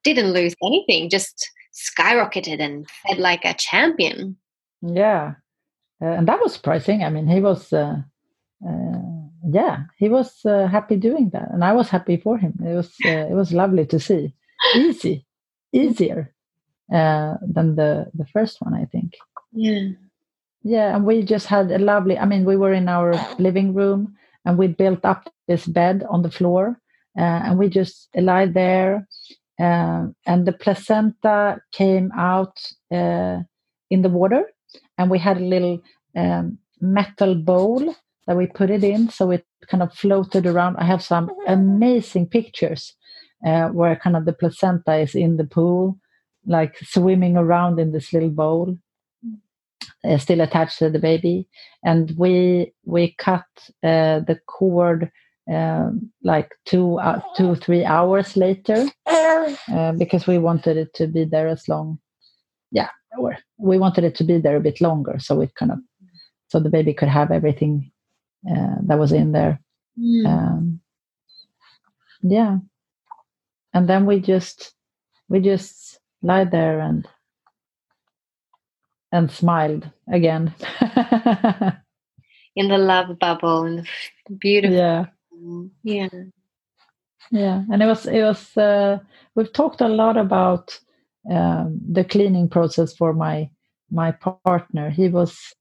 [0.04, 4.36] didn't lose anything just skyrocketed and fed like a champion.
[4.82, 5.34] Yeah.
[6.00, 7.02] Uh, and that was surprising.
[7.02, 7.96] I mean he was uh,
[8.64, 8.98] uh,
[9.48, 12.54] yeah he was uh, happy doing that and i was happy for him.
[12.64, 14.32] It was uh, it was lovely to see.
[14.76, 15.26] Easy
[15.72, 16.32] easier
[16.92, 19.14] uh, than the the first one i think.
[19.52, 19.88] Yeah.
[20.62, 24.14] Yeah and we just had a lovely i mean we were in our living room
[24.44, 26.78] and we built up this bed on the floor
[27.18, 29.06] uh, and we just lie there
[29.58, 32.56] um, and the placenta came out
[32.90, 33.38] uh,
[33.90, 34.44] in the water
[34.96, 35.82] and we had a little
[36.16, 37.94] um, metal bowl
[38.26, 40.76] that we put it in so it kind of floated around.
[40.76, 42.94] I have some amazing pictures
[43.46, 45.98] uh, where kind of the placenta is in the pool
[46.50, 48.76] like swimming around in this little bowl
[50.04, 51.46] uh, still attached to the baby,
[51.84, 53.44] and we we cut
[53.82, 55.10] uh, the cord
[55.50, 61.24] um, like two uh, two three hours later uh, because we wanted it to be
[61.24, 61.98] there as long.
[62.70, 62.88] Yeah,
[63.18, 65.78] or we wanted it to be there a bit longer, so it kind of
[66.48, 67.90] so the baby could have everything
[68.50, 69.60] uh, that was in there.
[69.98, 70.26] Mm.
[70.26, 70.80] Um,
[72.22, 72.58] yeah,
[73.74, 74.72] and then we just
[75.28, 77.08] we just lie there and
[79.12, 80.54] and smiled again.
[82.56, 83.86] In the love bubble and
[84.26, 84.76] the beautiful.
[84.76, 85.06] yeah.
[85.84, 86.08] Yeah.
[87.30, 88.98] yeah and it was it was uh,
[89.34, 90.78] we've talked a lot about
[91.30, 93.50] um, the cleaning process for my
[93.90, 95.54] my partner he was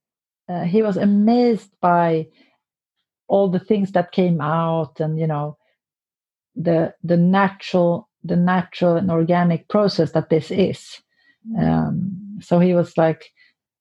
[0.48, 2.26] uh, he was amazed by
[3.28, 5.56] all the things that came out and you know
[6.56, 11.00] the the natural the natural and organic process that this is.
[11.58, 13.30] Um, so he was like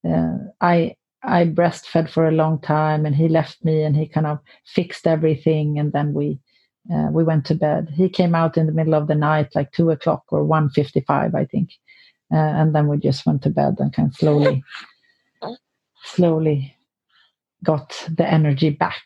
[0.08, 4.26] uh, i i breastfed for a long time and he left me and he kind
[4.26, 6.40] of fixed everything and then we
[6.92, 7.88] uh, we went to bed.
[7.94, 11.46] He came out in the middle of the night like two o'clock or 1.55 i
[11.46, 11.70] think
[12.34, 14.64] uh, and then we just went to bed and kind of slowly
[16.04, 16.76] slowly
[17.64, 19.04] got the energy back.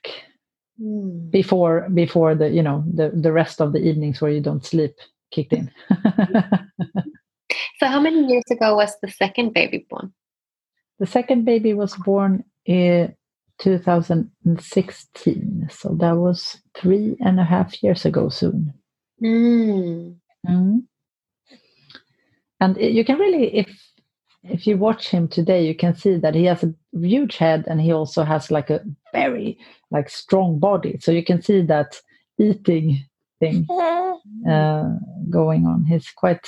[0.81, 1.29] Mm.
[1.29, 4.95] before before the you know the the rest of the evenings where you don't sleep
[5.33, 5.71] kicked in
[7.79, 10.13] So, how many years ago was the second baby born?
[10.99, 13.13] the second baby was born in
[13.59, 18.73] 2016 so that was three and a half years ago soon
[19.21, 20.15] Mm.
[20.47, 20.83] Mhm.
[22.59, 23.69] and you can really if
[24.43, 26.73] if you watch him today you can see that he has a
[27.13, 28.81] huge head and he also has like a
[29.13, 29.57] very
[29.91, 32.01] like strong body so you can see that
[32.39, 32.99] eating
[33.43, 33.57] thing
[34.53, 34.87] uh,
[35.29, 36.45] going on he's quite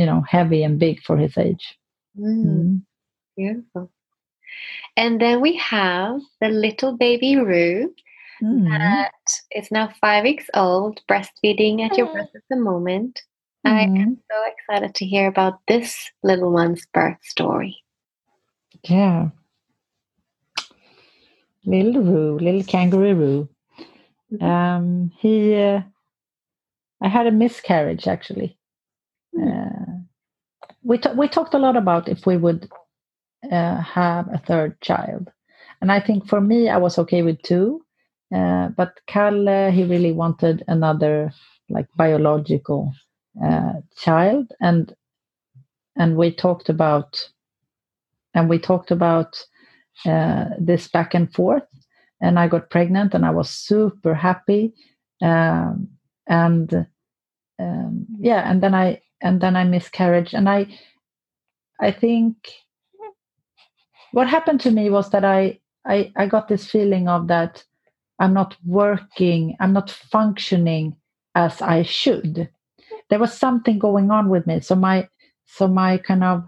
[0.00, 1.66] you know heavy and big for his age
[2.18, 2.44] Mm.
[2.44, 2.82] Mhm.
[3.36, 3.90] Beautiful.
[4.96, 7.92] And then we have the little baby Ru
[8.42, 8.64] Mhm.
[8.68, 9.12] that
[9.58, 13.20] is now five weeks old, breastfeeding at your breast at the moment.
[13.64, 17.76] I am so excited to hear about this little one's birth story.
[18.88, 19.30] Yeah.
[21.64, 23.48] Little Roo, little kangaroo.
[24.40, 25.82] Um, he, uh,
[27.02, 28.58] I had a miscarriage actually.
[29.40, 30.00] Uh,
[30.82, 32.68] we ta- we talked a lot about if we would
[33.50, 35.30] uh, have a third child,
[35.80, 37.82] and I think for me I was okay with two,
[38.34, 41.32] uh, but Kalle he really wanted another
[41.68, 42.92] like biological
[43.44, 44.94] uh, child, and
[45.96, 47.18] and we talked about
[48.34, 49.42] and we talked about
[50.06, 51.64] uh, this back and forth.
[52.20, 54.72] And i got pregnant and i was super happy.
[55.22, 55.88] Um,
[56.28, 56.86] and
[57.58, 60.66] um, yeah and then i and then i miscarried and i
[61.80, 62.36] i think
[64.12, 67.64] what happened to me was that i i, I got this feeling of that
[68.18, 70.96] i'm not working i'm not functioning
[71.34, 72.48] as i should.
[73.10, 74.60] There was something going on with me.
[74.60, 75.08] So my
[75.46, 76.44] so my kind of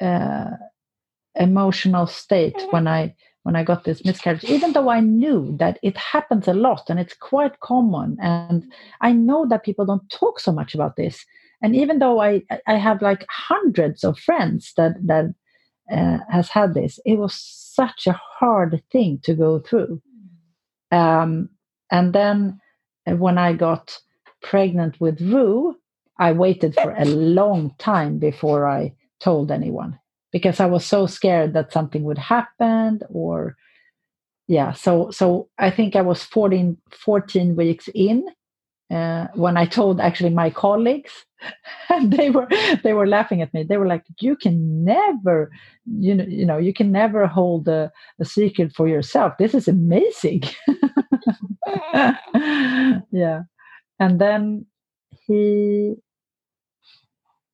[0.00, 0.50] uh,
[1.36, 5.96] emotional state when I when I got this miscarriage, even though I knew that it
[5.96, 8.64] happens a lot and it's quite common, and
[9.00, 11.24] I know that people don't talk so much about this.
[11.62, 15.26] And even though I I have like hundreds of friends that that
[15.92, 20.00] uh, has had this, it was such a hard thing to go through.
[20.90, 21.50] Um,
[21.90, 22.60] and then
[23.06, 23.98] uh, when I got
[24.42, 25.76] pregnant with Ru,
[26.18, 29.98] I waited for a long time before I told anyone
[30.34, 33.56] because I was so scared that something would happen or
[34.48, 38.26] yeah so so I think I was 14 14 weeks in
[38.92, 41.12] uh, when I told actually my colleagues
[41.88, 42.48] and they were
[42.82, 43.62] they were laughing at me.
[43.62, 45.50] They were like you can never
[45.86, 49.34] you know you know you can never hold a, a secret for yourself.
[49.38, 50.42] This is amazing.
[53.12, 53.42] Yeah.
[54.00, 54.66] And then
[55.26, 55.94] he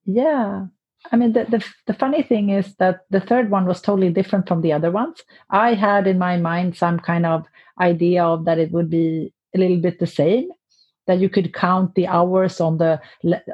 [0.05, 0.67] yeah
[1.13, 4.47] i mean the, the the funny thing is that the third one was totally different
[4.49, 5.23] from the other ones.
[5.51, 7.47] I had in my mind some kind of
[7.81, 10.49] idea of that it would be a little bit the same
[11.07, 13.01] that you could count the hours on the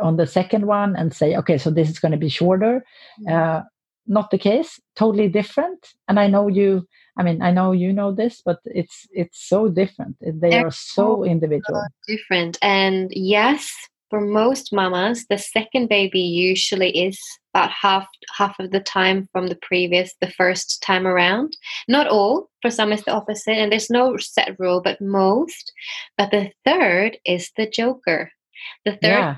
[0.01, 2.85] on the second one and say okay so this is going to be shorter.
[3.31, 3.63] Uh,
[4.07, 5.95] not the case totally different.
[6.09, 6.87] And i know you
[7.17, 10.17] i mean i know you know this but it's it's so different.
[10.21, 11.83] They They're are so individual.
[12.07, 12.59] different.
[12.63, 13.73] And yes,
[14.11, 17.19] for most mamas, the second baby usually is
[17.55, 21.57] about half half of the time from the previous, the first time around.
[21.89, 22.51] Not all.
[22.63, 25.73] For some, it's the opposite, and there's no set rule, but most.
[26.19, 28.31] But the third is the joker.
[28.85, 29.37] The third yeah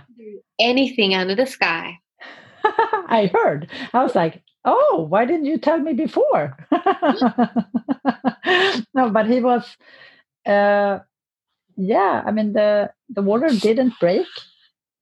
[0.59, 1.99] anything under the sky.
[2.64, 3.71] I heard.
[3.93, 6.57] I was like, oh, why didn't you tell me before?
[8.95, 9.77] no, but he was,
[10.47, 10.99] uh,
[11.77, 14.27] yeah, I mean, the, the water didn't break.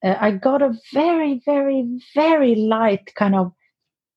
[0.05, 3.53] Uh, I got a very, very, very light kind of,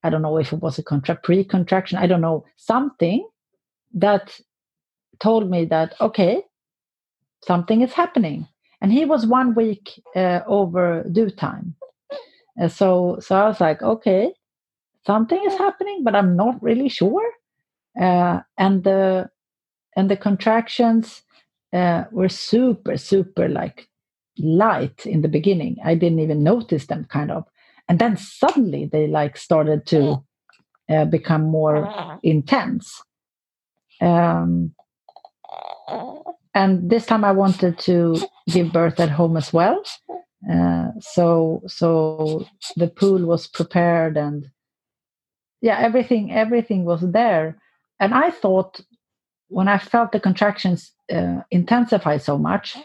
[0.03, 3.27] I don't know if it was a contra- pre contraction, I don't know, something
[3.93, 4.39] that
[5.19, 6.43] told me that, okay,
[7.43, 8.47] something is happening.
[8.81, 11.75] And he was one week uh, over due time.
[12.61, 14.33] Uh, so, so I was like, okay,
[15.05, 17.29] something is happening, but I'm not really sure.
[17.99, 19.29] Uh, and the
[19.95, 21.23] and the contractions
[21.73, 23.88] uh, were super, super like
[24.39, 25.77] light in the beginning.
[25.83, 27.45] I didn't even notice them, kind of,
[27.87, 30.23] and then suddenly they like started to
[30.89, 33.01] uh, become more intense.
[34.01, 34.73] Um,
[36.53, 38.17] and this time I wanted to
[38.47, 39.83] give birth at home as well.
[40.49, 42.45] Uh, so so
[42.77, 44.49] the pool was prepared and
[45.61, 47.57] yeah everything everything was there
[47.99, 48.79] and i thought
[49.49, 52.77] when i felt the contractions uh, intensify so much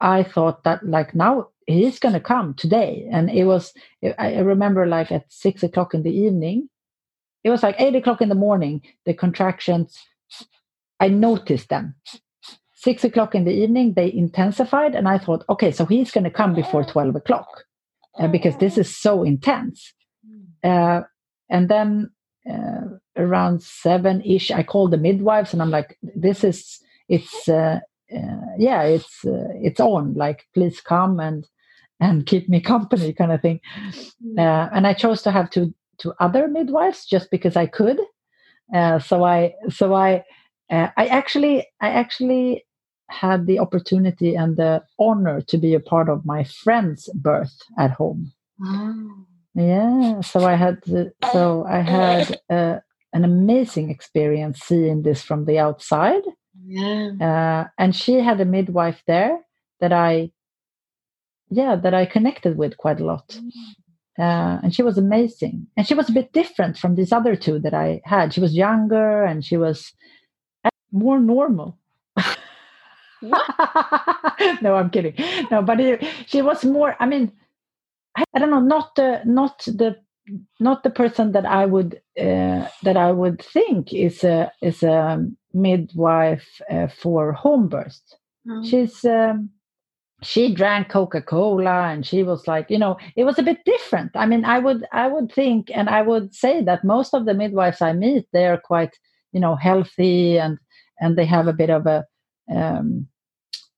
[0.00, 3.06] i thought that like now he's going to come today.
[3.12, 3.72] And it was
[4.18, 6.68] i remember like at six o'clock in the evening.
[7.44, 9.96] It was like eight o'clock in the morning the contractions
[10.98, 11.94] i noticed them.
[12.74, 16.30] Six o'clock in the evening they intensified and i thought okay so he's going to
[16.30, 17.64] come before 12 o'clock.
[18.18, 19.94] Uh, because this is so intense.
[20.64, 21.02] Uh,
[21.48, 22.10] and then
[22.50, 22.80] uh,
[23.16, 27.48] around seven ish i called the midwives and i'm like this is it's
[28.14, 31.46] uh, uh, yeah it's uh, it's on like please come and
[32.00, 33.60] and keep me company kind of thing
[34.36, 37.98] and i chose to have two two other midwives just because i could
[39.00, 40.22] so i so i
[40.70, 42.64] i actually i actually
[43.10, 47.90] had the opportunity and the honor to be a part of my friend's birth at
[47.90, 48.32] home.
[48.58, 49.24] Wow.
[49.54, 50.78] Yeah, so I had
[51.32, 52.78] so I had uh,
[53.12, 56.22] an amazing experience seeing this from the outside.
[56.64, 57.10] Yeah.
[57.20, 59.38] Uh, and she had a midwife there
[59.80, 60.32] that I,
[61.50, 63.38] yeah, that I connected with quite a lot.
[64.18, 65.66] Uh, and she was amazing.
[65.76, 68.34] And she was a bit different from these other two that I had.
[68.34, 69.92] She was younger and she was
[70.92, 71.78] more normal.
[73.22, 75.14] no, I'm kidding.
[75.50, 76.96] No, but it, she was more.
[77.00, 77.32] I mean,
[78.16, 78.60] I, I, don't know.
[78.60, 79.96] Not the not the
[80.60, 85.24] not the person that I would uh, that I would think is a is a
[85.52, 88.00] midwife uh, for home birth.
[88.46, 88.68] Mm.
[88.68, 89.50] She's um,
[90.22, 94.10] she drank Coca Cola and she was like, you know, it was a bit different.
[94.14, 97.34] I mean, I would I would think and I would say that most of the
[97.34, 98.96] midwives I meet they are quite
[99.32, 100.58] you know healthy and
[101.00, 102.04] and they have a bit of a
[102.54, 103.06] um,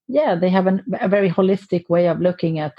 [0.07, 2.73] yeah they have an, a very holistic way of looking at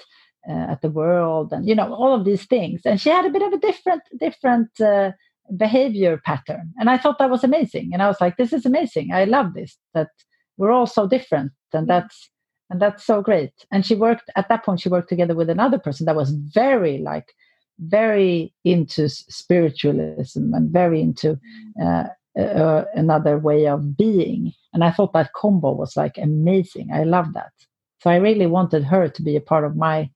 [0.48, 3.30] uh, at the world and you know all of these things and she had a
[3.30, 5.12] bit of a different different uh,
[5.56, 9.12] behavior pattern and i thought that was amazing and i was like this is amazing
[9.12, 10.08] i love this that
[10.56, 12.30] we're all so different and that's
[12.70, 15.78] and that's so great and she worked at that point she worked together with another
[15.78, 17.34] person that was very like
[17.78, 21.38] very into spiritualism and very into
[21.82, 22.04] uh,
[22.38, 24.52] uh, another way of being.
[24.72, 26.90] And I thought that combo was like amazing.
[26.92, 27.52] I love that.
[28.00, 30.10] So I really wanted her to be a part of my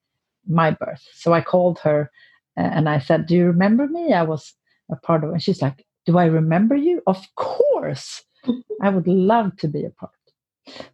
[0.49, 1.03] my birth.
[1.13, 2.11] So I called her
[2.57, 4.13] and I said, "Do you remember me?
[4.13, 4.55] I was
[4.91, 7.03] a part of." And she's like, "Do I remember you?
[7.07, 8.23] Of course.
[8.83, 10.13] I would love to be a part."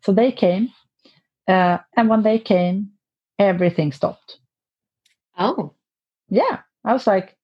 [0.03, 0.69] So they came,
[1.49, 2.91] uh, and when they came,
[3.39, 4.39] everything stopped.
[5.39, 5.75] Oh,
[6.29, 6.61] yeah.
[6.85, 7.37] I was like,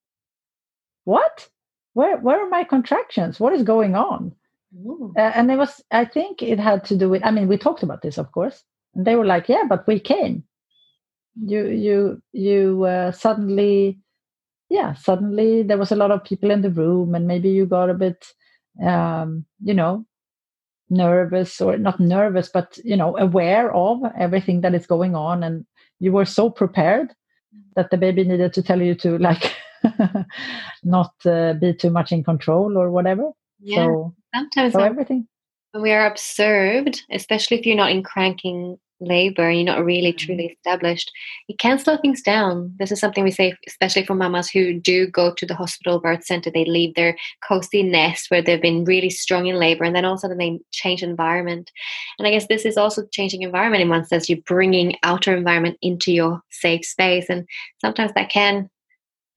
[1.05, 1.49] "What?"
[1.93, 4.31] where where are my contractions what is going on
[5.17, 7.83] uh, and it was i think it had to do with i mean we talked
[7.83, 8.63] about this of course
[8.95, 10.43] and they were like yeah but we came
[11.35, 13.99] you you you uh, suddenly
[14.69, 17.89] yeah suddenly there was a lot of people in the room and maybe you got
[17.89, 18.25] a bit
[18.83, 20.05] um you know
[20.89, 25.65] nervous or not nervous but you know aware of everything that is going on and
[25.99, 27.13] you were so prepared
[27.75, 29.55] that the baby needed to tell you to like
[30.83, 33.31] not uh, be too much in control or whatever.
[33.59, 33.85] Yeah.
[33.85, 35.27] So, sometimes so everything.
[35.71, 40.47] when we are observed, especially if you're not in cranking labor you're not really truly
[40.47, 41.11] established,
[41.47, 42.73] it can slow things down.
[42.79, 46.25] This is something we say, especially for mamas who do go to the hospital birth
[46.25, 46.49] center.
[46.49, 50.13] They leave their cozy nest where they've been really strong in labor, and then all
[50.13, 51.71] of a sudden they change environment.
[52.17, 54.29] And I guess this is also changing environment in one sense.
[54.29, 57.47] You're bringing outer environment into your safe space, and
[57.81, 58.69] sometimes that can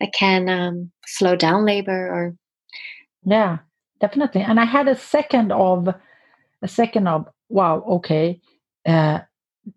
[0.00, 2.34] that can um, slow down labor or
[3.24, 3.58] yeah
[4.00, 5.88] definitely and i had a second of
[6.60, 8.40] a second of wow okay
[8.86, 9.20] uh,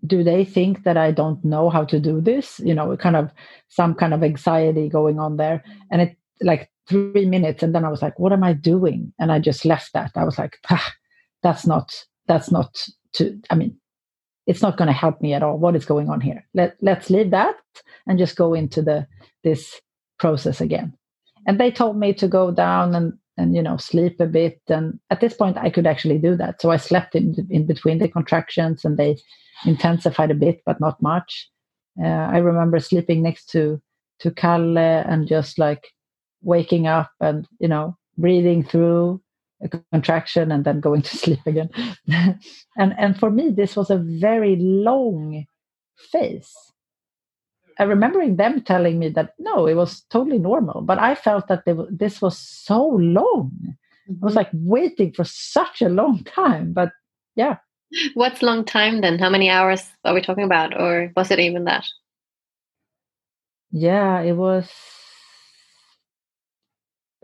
[0.05, 2.59] do they think that I don't know how to do this?
[2.59, 3.31] You know, kind of
[3.67, 5.63] some kind of anxiety going on there.
[5.91, 9.13] And it like three minutes, and then I was like, what am I doing?
[9.19, 10.11] And I just left that.
[10.15, 10.93] I was like, ah,
[11.43, 13.77] that's not, that's not to, I mean,
[14.47, 15.57] it's not going to help me at all.
[15.57, 16.45] What is going on here?
[16.53, 17.55] Let, let's leave that
[18.07, 19.07] and just go into the
[19.43, 19.79] this
[20.19, 20.93] process again.
[21.47, 24.97] And they told me to go down and and you know sleep a bit and
[25.09, 28.07] at this point i could actually do that so i slept in, in between the
[28.07, 29.17] contractions and they
[29.65, 31.49] intensified a bit, but not much.
[32.01, 33.81] Uh, I remember sleeping next to
[34.19, 35.91] to Kalle and just like
[36.41, 39.21] waking up and you know breathing through
[39.61, 41.69] a contraction and then going to sleep again.
[42.77, 45.45] and and for me, this was a very long
[45.97, 46.53] phase.
[47.77, 51.65] I remembering them telling me that no, it was totally normal, but I felt that
[51.65, 53.51] they, this was so long.
[54.09, 54.23] Mm-hmm.
[54.23, 54.37] I was mm-hmm.
[54.37, 56.91] like waiting for such a long time, but
[57.35, 57.57] yeah,
[58.13, 59.19] What's long time then?
[59.19, 60.79] How many hours are we talking about?
[60.79, 61.85] Or was it even that?
[63.71, 64.71] Yeah, it was.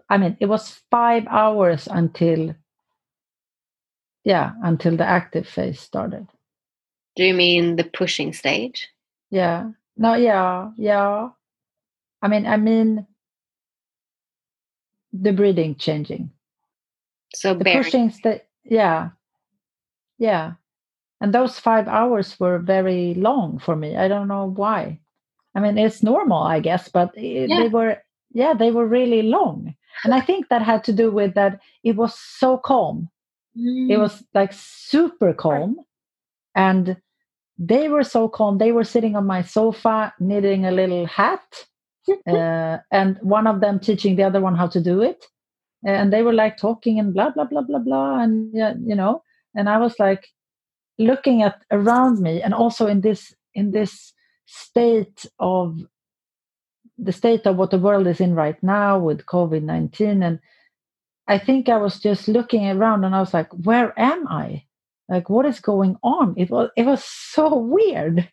[0.09, 2.53] I mean, it was five hours until,
[4.25, 6.27] yeah, until the active phase started.
[7.15, 8.89] Do you mean the pushing stage?
[9.29, 9.71] Yeah.
[9.97, 11.29] No, yeah, yeah.
[12.21, 13.07] I mean, I mean
[15.13, 16.31] the breathing changing.
[17.33, 19.09] So the pushing stage, yeah,
[20.21, 20.53] yeah.
[21.19, 23.97] And those five hours were very long for me.
[23.97, 24.99] I don't know why.
[25.55, 27.59] I mean, it's normal, I guess, but it, yeah.
[27.59, 27.97] they were,
[28.31, 29.73] yeah, they were really long.
[30.03, 33.09] And I think that had to do with that it was so calm.
[33.57, 33.91] Mm.
[33.91, 35.77] It was like super calm.
[36.55, 36.97] And
[37.57, 38.59] they were so calm.
[38.59, 41.65] They were sitting on my sofa knitting a little hat.
[42.27, 45.25] uh, and one of them teaching the other one how to do it.
[45.85, 48.21] And they were like talking and blah, blah, blah, blah, blah.
[48.21, 49.23] And, yeah, you know,
[49.55, 50.27] and i was like
[50.99, 54.13] looking at around me and also in this in this
[54.45, 55.79] state of
[56.97, 60.39] the state of what the world is in right now with covid-19 and
[61.27, 64.63] i think i was just looking around and i was like where am i?
[65.11, 66.33] Like what is going on?
[66.37, 68.29] It was it was so weird.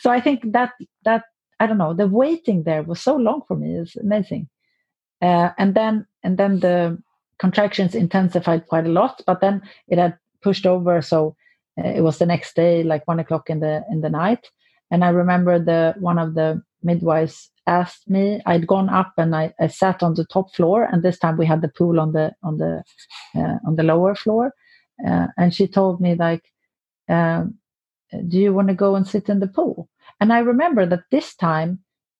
[0.00, 0.72] So i think that
[1.04, 1.24] that
[1.60, 3.76] i don't know the waiting there was so long for me.
[3.76, 4.48] It's amazing.
[5.20, 6.98] Uh, and then and then the
[7.38, 10.16] contractions intensified quite a lot but then it had
[10.46, 11.02] pushed over.
[11.02, 11.18] So
[11.78, 14.44] uh, it was the next day, like one o'clock in the in the night.
[14.92, 16.48] And I remember the one of the
[16.82, 17.36] midwives
[17.66, 18.40] asked me.
[18.46, 21.46] I'd gone up and I, I sat on the top floor, and this time we
[21.52, 22.72] had the pool on the on the
[23.38, 24.52] uh, on the lower floor.
[25.08, 26.44] Uh, and she told me like,
[27.08, 27.58] um,
[28.28, 29.88] "Do you want to go and sit in the pool?"
[30.20, 31.70] And I remember that this time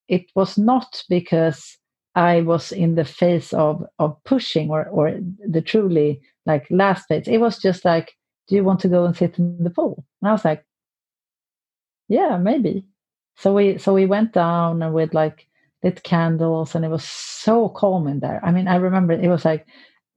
[0.09, 1.79] it was not because
[2.17, 7.29] I was in the phase of of pushing or or the truly like last phase.
[7.29, 8.15] It was just like,
[8.49, 10.05] do you want to go and sit in the pool?
[10.23, 10.65] And I was like,
[12.09, 12.87] yeah, maybe.
[13.37, 15.47] So we so we went down and with like
[15.83, 18.41] lit candles and it was so calm in there.
[18.45, 19.67] I mean, I remember it was like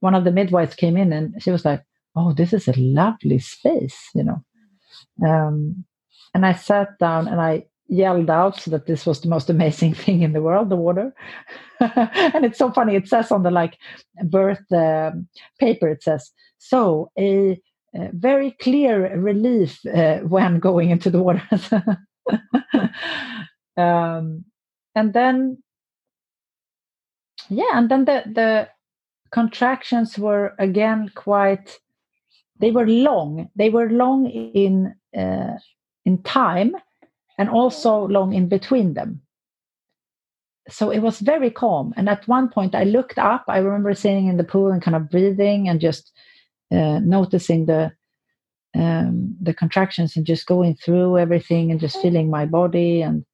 [0.00, 1.84] one of the midwives came in and she was like,
[2.16, 4.42] "Oh, this is a lovely space," you know.
[5.26, 5.84] Um,
[6.34, 10.22] and I sat down and I yelled out that this was the most amazing thing
[10.22, 11.12] in the world, the water.
[11.80, 12.94] and it's so funny.
[12.94, 13.76] It says on the like
[14.24, 15.10] birth uh,
[15.58, 17.60] paper, it says, so a,
[17.94, 21.42] a very clear relief uh, when going into the water.
[23.76, 24.44] um,
[24.94, 25.62] and then,
[27.48, 28.68] yeah, and then the, the
[29.32, 31.78] contractions were again quite,
[32.58, 33.48] they were long.
[33.56, 35.58] They were long in, uh,
[36.04, 36.76] in time
[37.40, 39.22] and also long in between them.
[40.68, 41.94] So it was very calm.
[41.96, 43.44] And at one point, I looked up.
[43.48, 46.12] I remember sitting in the pool and kind of breathing and just
[46.70, 47.92] uh, noticing the
[48.76, 53.24] um, the contractions and just going through everything and just feeling my body and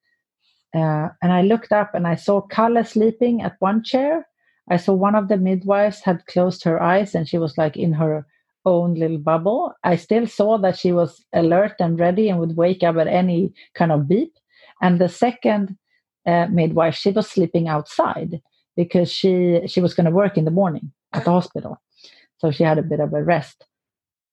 [0.73, 4.25] uh, and I looked up and I saw Kalle sleeping at one chair.
[4.69, 7.93] I saw one of the midwives had closed her eyes and she was like in
[7.93, 8.25] her
[8.73, 9.61] own little bubble.
[9.83, 13.53] I still saw that she was alert and ready and would wake up at any
[13.73, 14.33] kind of beep.
[14.81, 15.77] And the second
[16.25, 18.41] uh, midwife, she was sleeping outside
[18.75, 21.81] because she she was going to work in the morning at the hospital,
[22.39, 23.65] so she had a bit of a rest.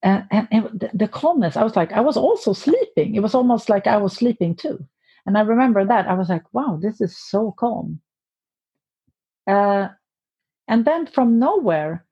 [0.03, 3.15] And, and, and the, the calmness, I was like, I was also sleeping.
[3.15, 4.79] It was almost like I was sleeping too.
[5.25, 8.01] And I remember that I was like, wow, this is so calm.
[9.47, 9.89] Uh,
[10.69, 12.05] and then from nowhere,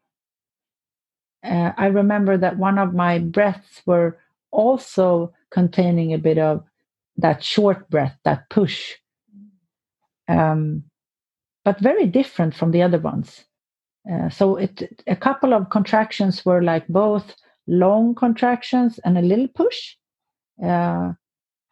[1.44, 4.18] uh, I remember that one of my breaths were
[4.50, 6.64] also containing a bit of
[7.16, 8.94] that short breath, that push,
[10.28, 10.84] um,
[11.64, 13.44] but very different from the other ones.
[14.10, 17.36] Uh, so it a couple of contractions were like both
[17.68, 19.96] long contractions and a little push,
[20.64, 21.12] uh,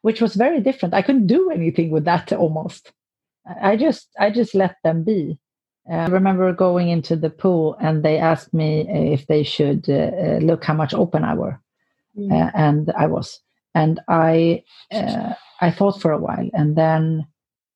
[0.03, 0.95] which was very different.
[0.95, 2.93] I couldn't do anything with that almost.
[3.61, 5.39] I just I just let them be.
[5.89, 9.93] Uh, I remember going into the pool and they asked me if they should uh,
[9.93, 11.61] uh look how much open I were,
[12.17, 12.31] mm.
[12.31, 13.41] uh, and I was,
[13.75, 17.27] and I uh, I thought for a while, and then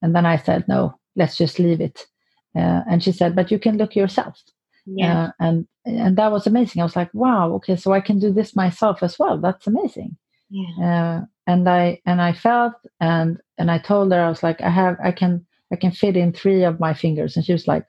[0.02, 2.06] and then I said no, let's just leave it,
[2.54, 4.42] uh, and she said, but you can look yourself,
[4.86, 6.82] yeah, and and that was amazing.
[6.82, 9.38] I was like, wow, okay, so I can do this myself as well.
[9.38, 10.16] That's amazing.
[10.50, 11.22] Yeah.
[11.46, 14.96] and I and I felt and and I told her I was like I have
[15.02, 17.36] I can I can fit in three of my fingers.
[17.36, 17.84] And she was like,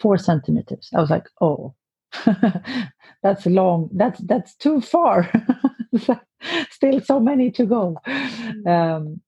[0.00, 0.90] four centimeters.
[0.94, 1.74] I was like, oh,
[3.22, 3.90] that's long.
[3.92, 5.30] That's that's too far.
[6.70, 7.98] Still so many to go.
[8.06, 8.66] Mm.
[8.66, 9.20] Um,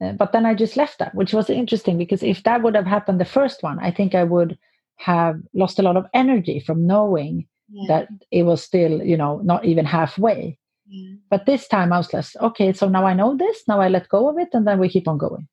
[0.00, 2.86] uh, but then I just left that, which was interesting because if that would have
[2.86, 4.56] happened the first one, I think I would
[4.96, 7.84] have lost a lot of energy from knowing yeah.
[7.88, 10.58] that it was still, you know, not even halfway.
[10.86, 11.16] Yeah.
[11.30, 14.08] But this time I was less, okay, so now I know this, now I let
[14.08, 15.48] go of it, and then we keep on going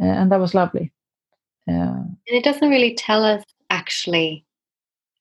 [0.00, 0.92] and that was lovely.
[1.68, 4.44] And it doesn't really tell us actually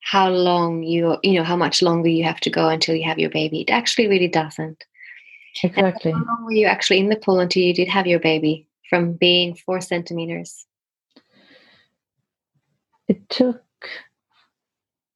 [0.02, 3.20] how long you you know how much longer you have to go until you have
[3.20, 3.62] your baby.
[3.62, 4.84] It actually really doesn't.
[5.64, 6.12] Exactly.
[6.12, 8.68] And how long were you actually in the pool until you did have your baby
[8.90, 10.66] from being four centimeters?
[13.08, 13.64] It took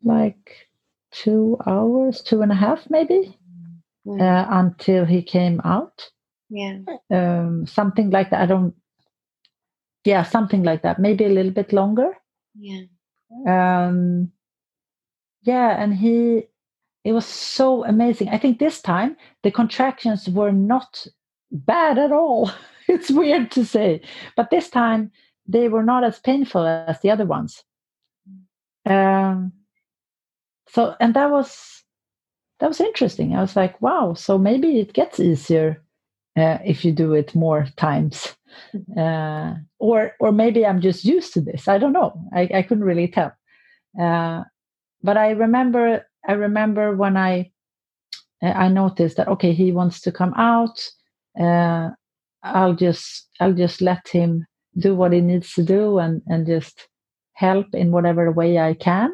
[0.03, 0.67] like
[1.11, 3.37] two hours, two and a half maybe,
[4.05, 4.21] mm.
[4.21, 6.09] uh, until he came out.
[6.49, 6.79] Yeah.
[7.09, 8.41] Um, something like that.
[8.41, 8.73] I don't
[10.03, 12.17] yeah something like that maybe a little bit longer.
[12.55, 12.83] Yeah.
[13.47, 14.31] Um
[15.43, 16.47] yeah and he
[17.03, 18.29] it was so amazing.
[18.29, 21.07] I think this time the contractions were not
[21.51, 22.51] bad at all.
[22.87, 24.01] It's weird to say
[24.35, 25.11] but this time
[25.47, 27.63] they were not as painful as the other ones.
[28.85, 29.53] Um
[30.67, 31.83] so and that was
[32.59, 33.35] that was interesting.
[33.35, 35.81] I was like wow so maybe it gets easier
[36.37, 38.35] uh, if you do it more times.
[38.75, 38.99] Mm-hmm.
[38.99, 41.67] uh, or or maybe i'm just used to this.
[41.67, 42.13] I don't know.
[42.33, 43.31] I, I couldn't really tell.
[43.99, 44.43] Uh,
[45.01, 47.49] but i remember i remember when i
[48.41, 50.77] i noticed that okay he wants to come out.
[51.39, 51.91] Uh,
[52.43, 54.45] i'll just i'll just let him
[54.77, 56.89] do what he needs to do and and just
[57.33, 59.11] help in whatever way i can.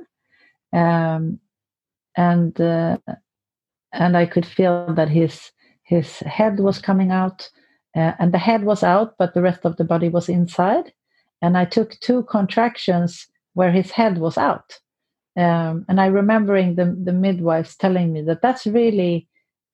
[0.74, 1.40] Um,
[2.16, 2.98] and uh,
[3.94, 5.52] and i could feel that his
[5.88, 7.50] his head was coming out
[7.96, 10.94] uh, and the head was out but the rest of the body was inside.
[11.42, 14.80] And i took two contractions where his head was out.
[15.36, 19.28] Um, and i remembering the, the midwives telling me that that's really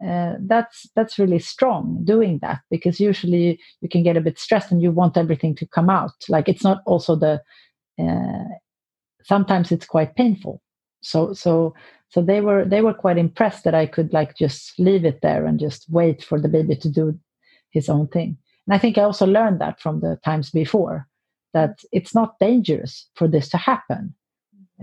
[0.05, 4.71] uh, that's that's really strong doing that because usually you can get a bit stressed
[4.71, 6.11] and you want everything to come out.
[6.27, 7.41] Like it's not also the
[7.97, 8.49] uh,
[9.23, 10.61] sometimes it's quite painful.
[11.01, 11.73] So so
[12.13, 15.47] so they were they were quite impressed that i could like just leave it there
[15.47, 17.19] and just wait for the baby to do
[17.71, 18.37] his own thing.
[18.67, 21.07] And i think i also learned that from the times before
[21.53, 24.13] that it's not dangerous for this to happen.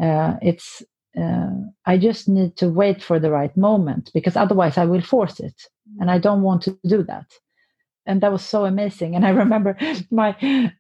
[0.01, 0.83] Uh, it's
[1.23, 1.55] uh,
[1.87, 5.59] i just need to wait for the right moment because otherwise i will force it
[6.01, 7.29] and i don't want to do that
[8.11, 9.15] and that was so amazing.
[9.15, 9.77] And I remember
[10.11, 10.35] my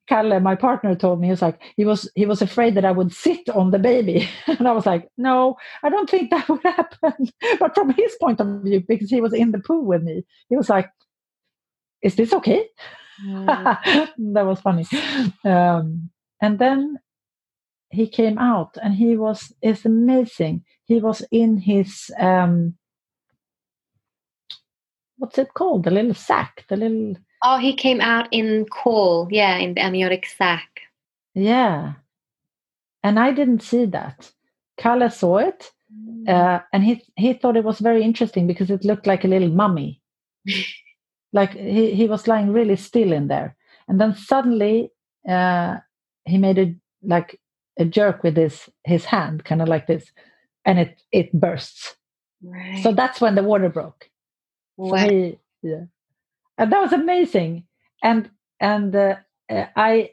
[0.09, 2.91] Kalle, my partner, told me he was like he was he was afraid that I
[2.91, 6.63] would sit on the baby, and I was like, no, I don't think that would
[6.65, 7.29] happen.
[7.61, 10.57] But from his point of view, because he was in the pool with me, he
[10.57, 10.91] was like,
[12.03, 12.69] "Is this okay?"
[13.25, 13.47] Mm.
[14.35, 14.87] that was funny.
[15.45, 16.11] Um,
[16.43, 16.99] and then
[17.91, 20.65] he came out, and he was it's amazing.
[20.85, 22.75] He was in his um,
[25.21, 25.85] what's it called?
[25.85, 27.15] The little sack, the little.
[27.45, 30.81] Oh, he came out in caul, yeah, in the amniotic sac.
[31.35, 31.95] Yeah,
[33.03, 34.31] and I didn't see that.
[34.79, 36.29] Kalle saw it, mm.
[36.29, 39.51] uh, and he he thought it was very interesting because it looked like a little
[39.51, 40.01] mummy.
[41.33, 43.57] like he, he was lying really still in there,
[43.89, 44.91] and then suddenly
[45.29, 45.77] uh,
[46.25, 47.39] he made a like
[47.79, 50.11] a jerk with his his hand, kind of like this,
[50.65, 51.97] and it it bursts.
[52.43, 52.83] Right.
[52.83, 54.09] So that's when the water broke.
[54.81, 55.09] Wow.
[55.09, 55.85] He, yeah.
[56.57, 57.65] And that was amazing.
[58.03, 58.31] And
[58.61, 59.17] and uh,
[59.51, 60.11] uh, I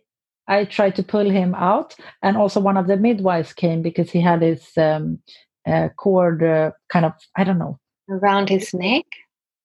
[0.47, 4.21] I tried to pull him out, and also one of the midwives came because he
[4.21, 5.19] had his um,
[5.65, 7.79] uh, cord uh, kind of I don't know
[8.09, 9.05] around his neck.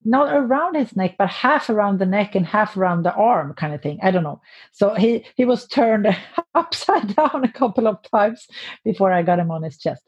[0.04, 3.72] Not around his neck, but half around the neck and half around the arm, kind
[3.72, 4.00] of thing.
[4.02, 4.40] I don't know.
[4.72, 6.06] So he he was turned
[6.54, 8.46] upside down a couple of times
[8.84, 10.02] before I got him on his chest.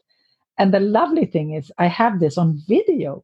[0.57, 3.23] And the lovely thing is, I have this on video.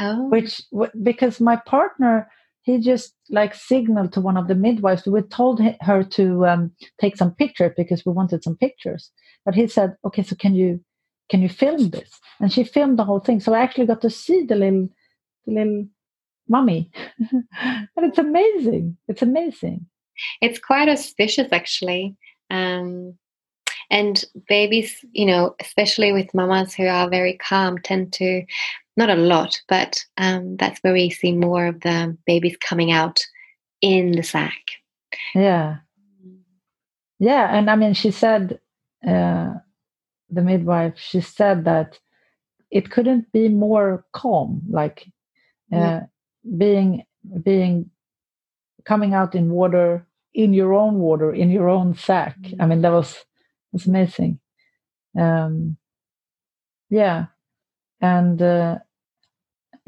[0.00, 0.28] Oh.
[0.28, 0.62] Which
[1.02, 2.28] because my partner
[2.68, 5.06] he just like signaled to one of the midwives.
[5.06, 6.70] We told her to um,
[7.00, 9.10] take some pictures because we wanted some pictures.
[9.46, 10.84] But he said, "Okay, so can you
[11.30, 12.10] can you film this?"
[12.40, 13.40] And she filmed the whole thing.
[13.40, 14.88] So I actually got to see the little
[15.46, 15.86] the little
[16.46, 16.90] mommy.
[17.32, 18.98] and it's amazing.
[19.08, 19.86] It's amazing.
[20.42, 22.16] It's quite auspicious, actually.
[22.50, 23.14] Um,
[23.90, 28.42] and babies, you know, especially with mamas who are very calm, tend to,
[28.98, 33.20] not a lot, but um, that's where we see more of the babies coming out
[33.80, 34.58] in the sac.
[35.34, 35.76] Yeah.
[37.18, 37.56] Yeah.
[37.56, 38.60] And I mean, she said,
[39.06, 39.54] uh,
[40.28, 41.98] the midwife, she said that
[42.70, 45.06] it couldn't be more calm, like
[45.72, 46.02] uh, yeah.
[46.58, 47.04] being,
[47.42, 47.90] being
[48.84, 52.36] coming out in water, in your own water, in your own sac.
[52.60, 53.24] I mean, that was
[53.72, 54.40] it's amazing.
[55.18, 55.76] Um,
[56.90, 57.26] yeah,
[58.00, 58.78] and uh,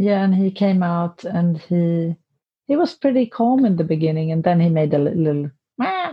[0.01, 2.17] yeah, and he came out and he
[2.67, 5.51] he was pretty calm in the beginning, and then he made a little.
[5.81, 6.07] uh,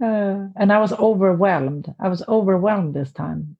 [0.00, 1.94] and I was overwhelmed.
[2.00, 3.56] I was overwhelmed this time.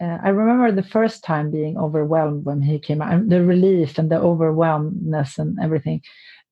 [0.00, 4.10] Uh, I remember the first time being overwhelmed when he came out, the relief and
[4.10, 6.02] the overwhelmedness and everything.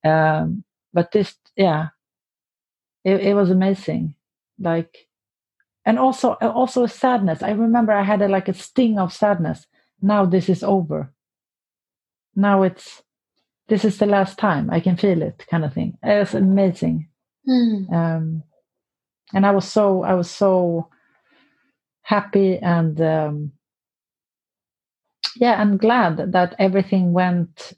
[0.03, 1.89] Um, but this, yeah,
[3.05, 4.15] it, it was amazing
[4.59, 5.07] like
[5.85, 9.67] and also also sadness i remember i had a, like a sting of sadness
[10.01, 11.11] now this is over
[12.35, 13.03] now it's
[13.67, 17.07] this is the last time i can feel it kind of thing it's amazing
[17.47, 17.91] mm.
[17.93, 18.43] um,
[19.33, 20.89] and i was so i was so
[22.01, 23.51] happy and um,
[25.37, 27.73] yeah i'm glad that everything went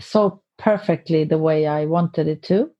[0.00, 2.70] so perfectly the way i wanted it to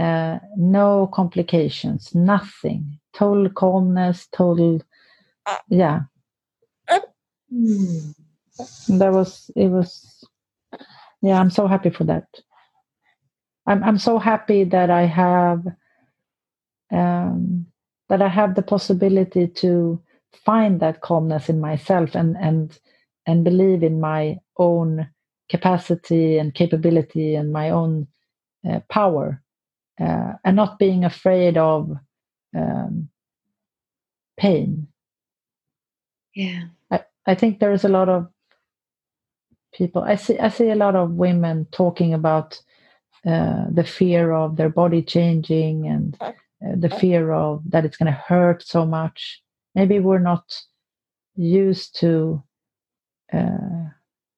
[0.00, 2.98] uh, no complications, nothing.
[3.12, 4.80] Total calmness, total,
[5.68, 6.00] yeah.
[7.52, 8.14] Mm.
[8.88, 10.24] That was, it was,
[11.22, 12.26] yeah, I'm so happy for that.
[13.66, 15.66] I'm, I'm so happy that I have,
[16.92, 17.66] um,
[18.08, 20.02] that I have the possibility to
[20.44, 22.78] find that calmness in myself and, and,
[23.26, 25.08] and believe in my own
[25.48, 28.06] capacity and capability and my own
[28.68, 29.42] uh, power
[30.00, 31.96] uh, and not being afraid of
[32.56, 33.08] um,
[34.38, 34.88] pain.
[36.34, 36.64] Yeah,
[37.30, 38.28] I, think there is a lot of
[39.72, 40.02] people.
[40.02, 42.60] I see I see a lot of women talking about
[43.26, 46.32] uh, the fear of their body changing and uh,
[46.76, 49.42] the fear of that it's going to hurt so much.
[49.74, 50.44] Maybe we're not
[51.36, 52.42] used to
[53.32, 53.90] uh,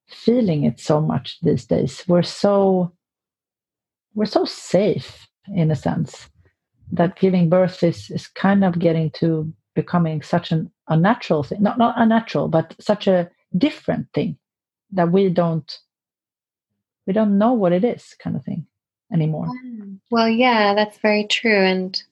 [0.09, 2.05] feeling it so much these days.
[2.06, 2.93] We're so
[4.14, 6.28] we're so safe in a sense
[6.93, 11.78] that giving birth is, is kind of getting to becoming such an unnatural thing not
[11.78, 14.36] not unnatural but such a different thing
[14.90, 15.78] that we don't
[17.06, 18.66] we don't know what it is kind of thing
[19.12, 19.98] anymore mm.
[20.10, 22.02] well yeah that's very true and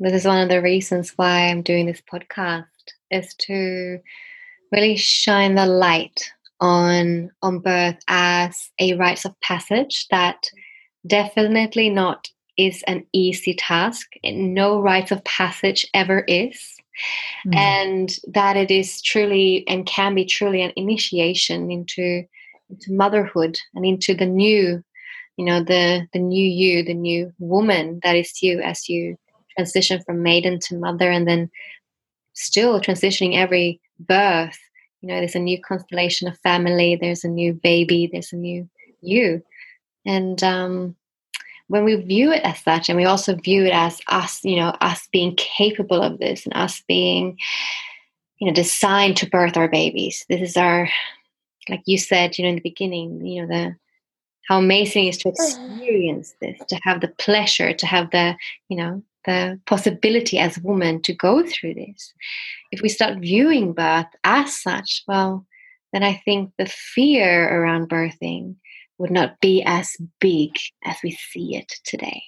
[0.00, 2.66] this is one of the reasons why i'm doing this podcast
[3.10, 3.98] is to
[4.70, 6.30] really shine the light
[6.60, 10.48] on on birth as a rites of passage that
[11.06, 14.12] definitely not is an easy task.
[14.24, 16.76] No rites of passage ever is.
[17.46, 17.56] Mm.
[17.56, 22.24] And that it is truly and can be truly an initiation into,
[22.70, 24.82] into motherhood and into the new,
[25.36, 29.16] you know, the the new you, the new woman that is you as you
[29.56, 31.50] transition from maiden to mother and then
[32.34, 34.58] still transitioning every birth.
[35.00, 38.68] You know, there's a new constellation of family, there's a new baby, there's a new
[39.00, 39.42] you.
[40.06, 40.96] And um
[41.72, 44.76] when we view it as such and we also view it as us you know
[44.82, 47.38] us being capable of this and us being
[48.36, 50.26] you know designed to birth our babies.
[50.28, 50.90] This is our
[51.70, 53.76] like you said you know in the beginning you know the
[54.48, 58.36] how amazing it is to experience this to have the pleasure to have the
[58.68, 62.12] you know the possibility as a woman to go through this.
[62.70, 65.46] If we start viewing birth as such well
[65.94, 68.56] then i think the fear around birthing
[69.02, 70.52] would not be as big
[70.84, 72.22] as we see it today.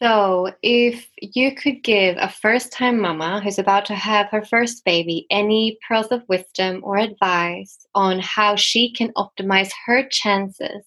[0.00, 4.84] So, if you could give a first time mama who's about to have her first
[4.84, 10.84] baby any pearls of wisdom or advice on how she can optimize her chances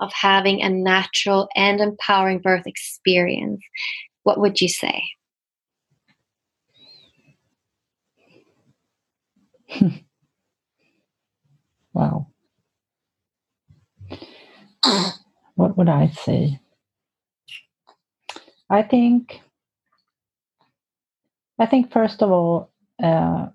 [0.00, 3.62] of having a natural and empowering birth experience,
[4.22, 5.02] what would you say?
[11.92, 12.26] wow
[15.54, 16.60] what would I say?
[18.70, 19.40] I think,
[21.58, 22.70] I think first of all,
[23.02, 23.48] uh,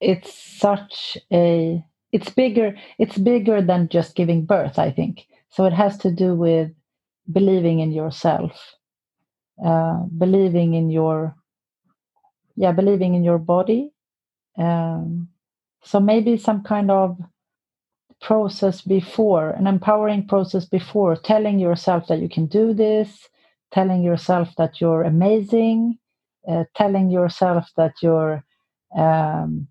[0.00, 4.78] it's such a, it's bigger, it's bigger than just giving birth.
[4.78, 5.64] I think so.
[5.64, 6.70] It has to do with
[7.32, 8.74] believing in yourself,
[9.64, 11.36] uh, believing in your,
[12.56, 13.92] yeah, believing in your body.
[14.58, 15.28] Um,
[15.84, 17.18] so maybe some kind of
[18.26, 23.28] process before, an empowering process before, telling yourself that you can do this,
[23.70, 25.96] telling yourself that you're amazing,
[26.48, 28.44] uh, telling yourself that you're
[28.96, 29.68] um,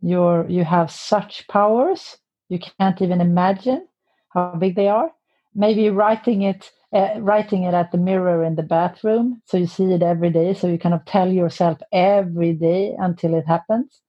[0.00, 2.16] you're you have such powers
[2.48, 3.86] you can't even imagine
[4.30, 5.10] how big they are.
[5.54, 9.92] Maybe writing it uh, writing it at the mirror in the bathroom so you see
[9.92, 14.00] it every day so you kind of tell yourself every day until it happens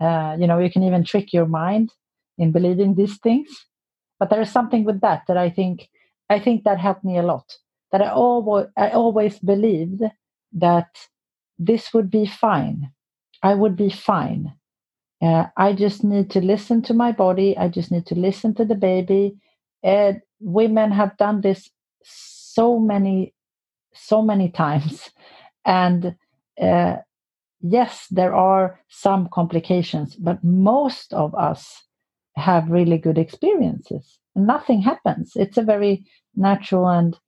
[0.00, 1.92] uh, you know you can even trick your mind
[2.38, 3.48] in believing these things.
[4.18, 5.88] But there is something with that that i think
[6.30, 7.46] i think that helped me a lot.
[7.92, 10.02] That i always i always believed
[10.54, 10.88] that
[11.58, 12.92] this would be fine.
[13.42, 14.54] I would be fine.
[15.22, 17.56] Uh, i just need to listen to my body.
[17.58, 19.36] I just need to listen to the baby.
[19.84, 21.70] And women have done this
[22.04, 23.34] so many
[23.94, 25.10] so many times.
[25.64, 26.16] And
[26.60, 26.96] uh,
[27.70, 31.82] yes there are some complications but most of us
[32.36, 34.18] have really good experiences.
[34.34, 35.32] Nothing happens.
[35.36, 37.18] It's a very natural and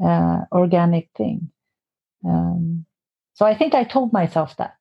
[0.00, 1.50] uh, organic thing.
[2.24, 2.86] Um,
[3.34, 4.76] so i think i told myself that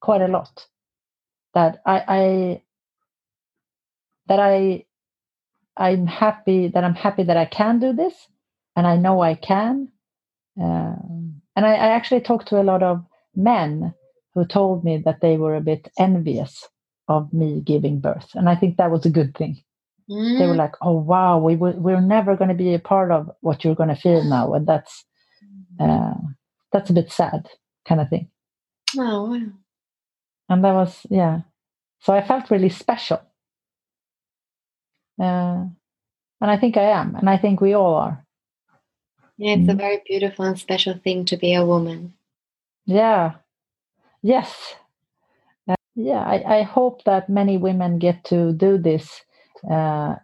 [0.00, 0.66] quite a lot
[1.54, 2.62] that i, I
[4.26, 4.84] that i
[5.76, 8.26] i'm happy that i'm happy that i can do this
[8.76, 9.88] and I know I can.
[10.60, 13.04] Um, and I, I, actually talked to a lot of
[13.34, 13.94] men
[14.34, 16.68] who told me that they were a bit envious
[17.08, 19.62] of me giving birth, and I think that was a good thing.
[20.08, 20.38] Mm.
[20.38, 20.58] They were mm.
[20.58, 23.74] like, "Oh wow, we w- we're never going to be a part of what you're
[23.74, 25.04] going to feel now," and that's
[25.78, 26.14] uh,
[26.72, 27.48] that's a bit sad,
[27.86, 28.28] kind of thing.
[28.98, 29.46] Oh wow!
[30.48, 31.40] And that was yeah.
[32.00, 33.20] So I felt really special.
[35.20, 35.66] Uh,
[36.40, 38.24] and I think I am, and I think we all are.
[39.36, 39.78] Yeah, it's a mm.
[39.78, 42.14] very beautiful and special thing to be a woman.
[42.84, 43.34] Yeah.
[44.22, 44.74] Yes.
[45.68, 49.22] Uh, yeah, I, I, hope that many women get to do this
[49.70, 50.16] uh,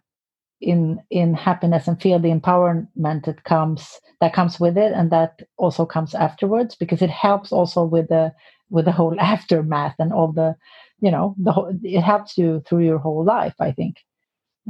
[0.60, 5.40] in in happiness and feel the empowerment that comes that comes with it, and that
[5.58, 8.32] also comes afterwards because it helps also with the
[8.70, 10.56] with the whole aftermath and all the
[11.00, 13.54] you know the whole, it helps you through your whole life.
[13.60, 13.98] I think.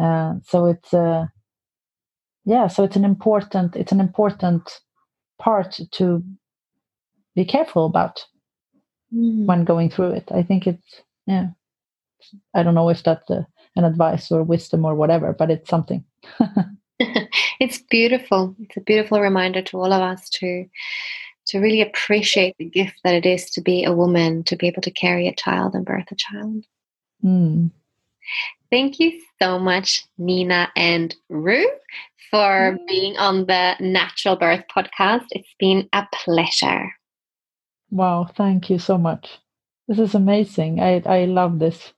[0.01, 1.27] Uh, so it's uh,
[2.45, 4.81] yeah so it's an important it's an important
[5.39, 6.23] part to
[7.37, 8.25] be careful about
[9.17, 9.47] mm.
[9.47, 11.49] when going through it i think it's yeah
[12.55, 16.05] i don't know if that's a, an advice or wisdom or whatever but it's something
[17.61, 20.67] it's beautiful it's a beautiful reminder to all of us to
[21.47, 24.83] to really appreciate the gift that it is to be a woman to be able
[24.83, 26.65] to carry a child and birth a child
[27.25, 27.71] mm.
[28.71, 31.65] Thank you so much, Nina and Ru,
[32.31, 32.87] for mm.
[32.89, 35.27] being on the Natural Birth podcast.
[35.31, 36.93] It's been a pleasure.
[37.91, 39.39] Wow, thank you so much.
[39.89, 40.81] This is amazing.
[40.81, 41.93] I, I love this.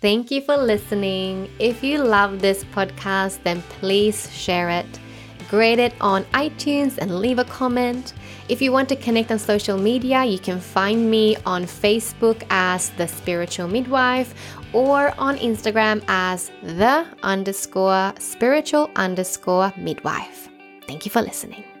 [0.00, 1.48] Thank you for listening.
[1.60, 4.98] If you love this podcast, then please share it
[5.52, 8.14] Rate it on iTunes and leave a comment.
[8.48, 12.88] If you want to connect on social media, you can find me on Facebook as
[12.90, 14.34] The Spiritual Midwife
[14.72, 20.48] or on Instagram as The underscore spiritual underscore midwife.
[20.86, 21.71] Thank you for listening.